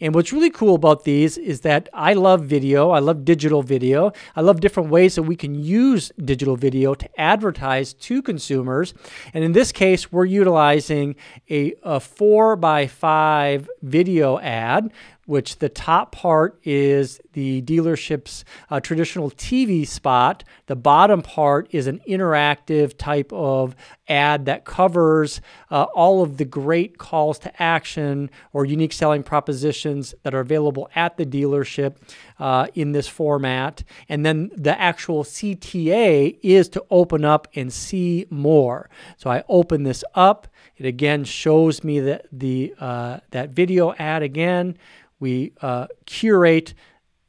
And 0.00 0.14
what's 0.14 0.32
really 0.32 0.50
cool 0.50 0.74
about 0.74 1.04
these 1.04 1.38
is 1.38 1.60
that 1.62 1.88
I 1.92 2.14
love 2.14 2.44
video, 2.44 2.90
I 2.90 3.00
love 3.00 3.24
digital 3.24 3.62
video, 3.62 4.12
I 4.36 4.40
love 4.40 4.60
different 4.60 4.90
ways 4.90 5.14
that 5.16 5.22
we 5.24 5.36
can 5.36 5.54
use 5.54 6.10
digital 6.24 6.56
video 6.56 6.94
to 6.94 7.20
advertise 7.20 7.92
to 7.94 8.22
consumers. 8.22 8.94
And 9.34 9.44
in 9.44 9.52
this 9.52 9.72
case, 9.72 10.10
we're 10.10 10.24
utilizing 10.24 11.16
a, 11.50 11.74
a 11.82 12.00
four 12.00 12.56
by 12.56 12.86
five 12.86 13.68
video 13.82 14.38
ad 14.38 14.92
which 15.26 15.58
the 15.58 15.68
top 15.68 16.12
part 16.12 16.58
is 16.64 17.20
the 17.32 17.62
dealership's 17.62 18.44
uh, 18.70 18.80
traditional 18.80 19.30
TV 19.30 19.86
spot. 19.86 20.42
The 20.66 20.76
bottom 20.76 21.22
part 21.22 21.68
is 21.70 21.86
an 21.86 22.00
interactive 22.08 22.98
type 22.98 23.32
of 23.32 23.76
ad 24.08 24.46
that 24.46 24.64
covers 24.64 25.40
uh, 25.70 25.84
all 25.94 26.22
of 26.22 26.36
the 26.36 26.44
great 26.44 26.98
calls 26.98 27.38
to 27.40 27.62
action 27.62 28.30
or 28.52 28.64
unique 28.64 28.92
selling 28.92 29.22
propositions 29.22 30.14
that 30.22 30.34
are 30.34 30.40
available 30.40 30.90
at 30.94 31.16
the 31.16 31.24
dealership 31.24 31.96
uh, 32.38 32.66
in 32.74 32.92
this 32.92 33.08
format. 33.08 33.84
And 34.08 34.26
then 34.26 34.50
the 34.56 34.78
actual 34.78 35.24
CTA 35.24 36.38
is 36.42 36.68
to 36.70 36.84
open 36.90 37.24
up 37.24 37.48
and 37.54 37.72
see 37.72 38.26
more. 38.28 38.90
So 39.16 39.30
I 39.30 39.44
open 39.48 39.84
this 39.84 40.04
up. 40.14 40.48
It 40.76 40.86
again 40.86 41.24
shows 41.24 41.84
me 41.84 42.00
that 42.00 42.26
the 42.32 42.74
uh, 42.80 43.20
that 43.30 43.50
video 43.50 43.94
ad 43.94 44.22
again. 44.22 44.76
We 45.22 45.52
uh, 45.62 45.86
curate 46.04 46.74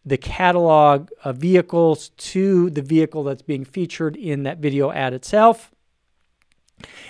the 0.04 0.18
catalog 0.18 1.12
of 1.24 1.38
vehicles 1.38 2.10
to 2.10 2.72
the 2.72 2.82
vehicle 2.82 3.24
that's 3.24 3.44
being 3.44 3.64
featured 3.64 4.16
in 4.16 4.42
that 4.44 4.58
video 4.58 4.92
ad 4.92 5.14
itself. 5.14 5.72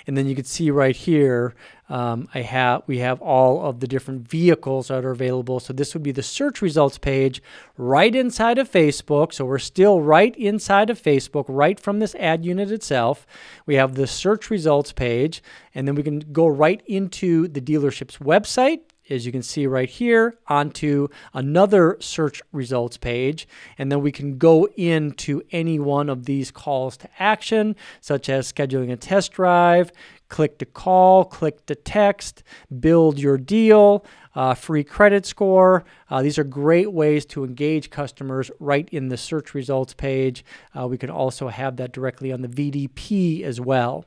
And 0.06 0.14
then 0.14 0.26
you 0.26 0.34
can 0.34 0.44
see 0.44 0.70
right 0.70 0.94
here, 0.94 1.54
um, 1.88 2.28
I 2.34 2.42
have 2.42 2.82
we 2.86 2.98
have 2.98 3.22
all 3.22 3.64
of 3.64 3.80
the 3.80 3.86
different 3.86 4.28
vehicles 4.28 4.88
that 4.88 5.06
are 5.06 5.10
available. 5.10 5.58
So 5.58 5.72
this 5.72 5.94
would 5.94 6.02
be 6.02 6.12
the 6.12 6.22
search 6.22 6.60
results 6.60 6.98
page 6.98 7.42
right 7.78 8.14
inside 8.14 8.58
of 8.58 8.70
Facebook. 8.70 9.32
So 9.32 9.46
we're 9.46 9.58
still 9.58 10.02
right 10.02 10.36
inside 10.36 10.90
of 10.90 11.02
Facebook, 11.02 11.46
right 11.48 11.80
from 11.80 11.98
this 11.98 12.14
ad 12.16 12.44
unit 12.44 12.70
itself. 12.70 13.26
We 13.64 13.76
have 13.76 13.94
the 13.94 14.06
search 14.06 14.50
results 14.50 14.92
page, 14.92 15.42
and 15.74 15.88
then 15.88 15.94
we 15.94 16.02
can 16.02 16.20
go 16.30 16.46
right 16.46 16.82
into 16.86 17.48
the 17.48 17.62
dealership's 17.62 18.18
website 18.18 18.80
as 19.10 19.26
you 19.26 19.32
can 19.32 19.42
see 19.42 19.66
right 19.66 19.88
here, 19.88 20.38
onto 20.46 21.08
another 21.32 21.96
search 22.00 22.42
results 22.52 22.96
page. 22.96 23.46
And 23.78 23.90
then 23.90 24.00
we 24.00 24.12
can 24.12 24.38
go 24.38 24.66
into 24.76 25.42
any 25.50 25.78
one 25.78 26.08
of 26.08 26.24
these 26.24 26.50
calls 26.50 26.96
to 26.98 27.08
action, 27.18 27.76
such 28.00 28.28
as 28.28 28.52
scheduling 28.52 28.92
a 28.92 28.96
test 28.96 29.32
drive, 29.32 29.92
click 30.28 30.58
to 30.58 30.64
call, 30.64 31.24
click 31.24 31.64
to 31.66 31.74
text, 31.74 32.42
build 32.80 33.18
your 33.18 33.38
deal, 33.38 34.04
uh, 34.34 34.54
free 34.54 34.84
credit 34.84 35.24
score. 35.24 35.84
Uh, 36.10 36.22
these 36.22 36.38
are 36.38 36.44
great 36.44 36.92
ways 36.92 37.24
to 37.26 37.44
engage 37.44 37.90
customers 37.90 38.50
right 38.58 38.88
in 38.90 39.08
the 39.08 39.16
search 39.16 39.54
results 39.54 39.94
page. 39.94 40.44
Uh, 40.78 40.86
we 40.88 40.98
can 40.98 41.10
also 41.10 41.48
have 41.48 41.76
that 41.76 41.92
directly 41.92 42.32
on 42.32 42.42
the 42.42 42.48
VDP 42.48 43.42
as 43.42 43.60
well. 43.60 44.04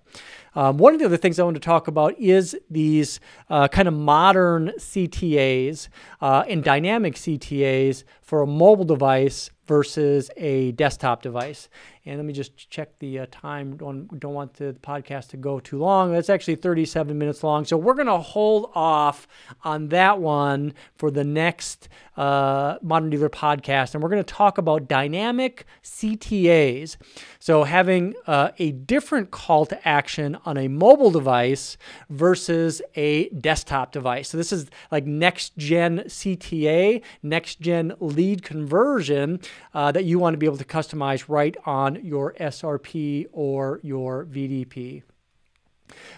Um, 0.55 0.77
one 0.77 0.93
of 0.93 0.99
the 0.99 1.05
other 1.05 1.17
things 1.17 1.39
I 1.39 1.43
want 1.43 1.55
to 1.55 1.61
talk 1.61 1.87
about 1.87 2.17
is 2.19 2.57
these 2.69 3.19
uh, 3.49 3.67
kind 3.67 3.87
of 3.87 3.93
modern 3.93 4.73
CTAs 4.77 5.87
uh, 6.19 6.43
and 6.47 6.63
dynamic 6.63 7.15
CTAs 7.15 8.03
for 8.23 8.41
a 8.41 8.47
mobile 8.47 8.83
device 8.83 9.51
versus 9.67 10.31
a 10.35 10.71
desktop 10.71 11.21
device. 11.21 11.69
And 12.07 12.17
let 12.17 12.25
me 12.25 12.33
just 12.33 12.69
check 12.69 12.97
the 12.99 13.19
uh, 13.19 13.25
time. 13.31 13.75
Don't, 13.75 14.19
don't 14.19 14.33
want 14.33 14.53
the 14.53 14.75
podcast 14.81 15.29
to 15.29 15.37
go 15.37 15.59
too 15.59 15.77
long. 15.77 16.13
That's 16.13 16.29
actually 16.29 16.55
37 16.55 17.17
minutes 17.17 17.43
long. 17.43 17.65
So 17.65 17.75
we're 17.77 17.95
going 17.95 18.07
to 18.07 18.17
hold 18.17 18.71
off 18.73 19.27
on 19.63 19.89
that 19.89 20.19
one 20.19 20.73
for 20.95 21.11
the 21.11 21.23
next 21.23 21.89
uh, 22.15 22.77
Modern 22.81 23.09
Dealer 23.09 23.29
podcast. 23.29 23.93
And 23.93 24.01
we're 24.01 24.09
going 24.09 24.23
to 24.23 24.33
talk 24.33 24.57
about 24.57 24.87
dynamic 24.87 25.65
CTAs. 25.83 26.97
So 27.39 27.63
having 27.63 28.15
uh, 28.25 28.51
a 28.57 28.71
different 28.71 29.31
call 29.31 29.65
to 29.67 29.87
action 29.87 30.37
on 30.45 30.57
a 30.57 30.67
mobile 30.67 31.11
device 31.11 31.77
versus 32.09 32.81
a 32.95 33.29
desktop 33.29 33.91
device. 33.91 34.29
So 34.29 34.37
this 34.37 34.51
is 34.51 34.69
like 34.91 35.05
next 35.05 35.57
gen 35.57 35.99
CTA, 36.07 37.01
next 37.21 37.59
gen 37.59 37.93
lead 37.99 38.43
conversion 38.43 39.39
uh, 39.73 39.91
that 39.91 40.05
you 40.05 40.19
want 40.19 40.33
to 40.33 40.37
be 40.37 40.45
able 40.45 40.57
to 40.57 40.65
customize 40.65 41.25
right 41.27 41.55
on 41.65 41.96
your 42.03 42.33
SRP 42.33 43.27
or 43.31 43.79
your 43.83 44.25
VDP. 44.25 45.03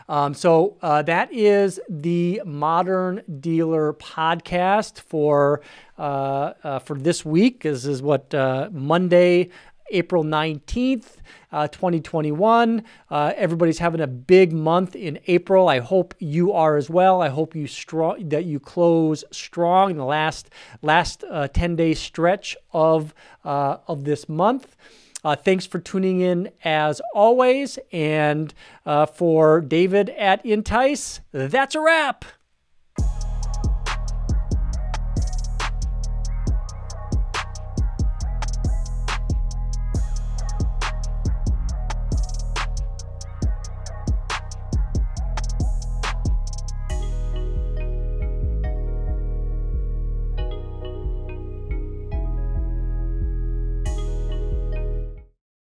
Um, 0.08 0.34
so 0.34 0.78
uh, 0.82 1.04
that 1.04 1.32
is 1.32 1.80
the 1.88 2.42
Modern 2.46 3.22
Dealer 3.40 3.94
podcast 3.94 5.00
for 5.00 5.62
uh, 5.98 6.54
uh, 6.64 6.80
for 6.80 6.98
this 6.98 7.24
week. 7.24 7.64
This 7.64 7.86
is 7.86 8.02
what 8.02 8.34
uh, 8.34 8.70
Monday, 8.72 9.50
April 9.92 10.24
19th, 10.24 11.18
uh, 11.52 11.68
2021. 11.68 12.84
Uh, 13.10 13.34
everybody's 13.36 13.80
having 13.80 14.02
a 14.02 14.08
big 14.08 14.54
month 14.54 14.96
in 14.96 15.20
April. 15.28 15.68
I 15.68 15.80
hope 15.80 16.14
you 16.20 16.54
are 16.54 16.78
as 16.78 16.90
well. 16.90 17.22
I 17.22 17.30
hope 17.30 17.56
you 17.56 17.68
strong 17.68 18.30
that 18.30 18.46
you 18.46 18.60
close 18.60 19.24
strong 19.32 19.92
in 19.92 19.98
the 19.98 20.06
last 20.06 20.50
last 20.82 21.24
uh, 21.30 21.48
10 21.48 21.76
day 21.76 21.94
stretch 21.94 22.56
of 22.72 23.14
uh, 23.44 23.78
of 23.88 24.04
this 24.04 24.30
month. 24.30 24.76
Uh, 25.24 25.36
thanks 25.36 25.66
for 25.66 25.80
tuning 25.80 26.22
in 26.22 26.50
as 26.64 27.02
always. 27.14 27.78
And 27.92 28.54
uh, 28.86 29.06
for 29.06 29.62
David 29.62 30.10
at 30.12 30.46
Entice, 30.46 31.22
that's 31.32 31.76
a 31.76 31.82
wrap. 31.82 32.26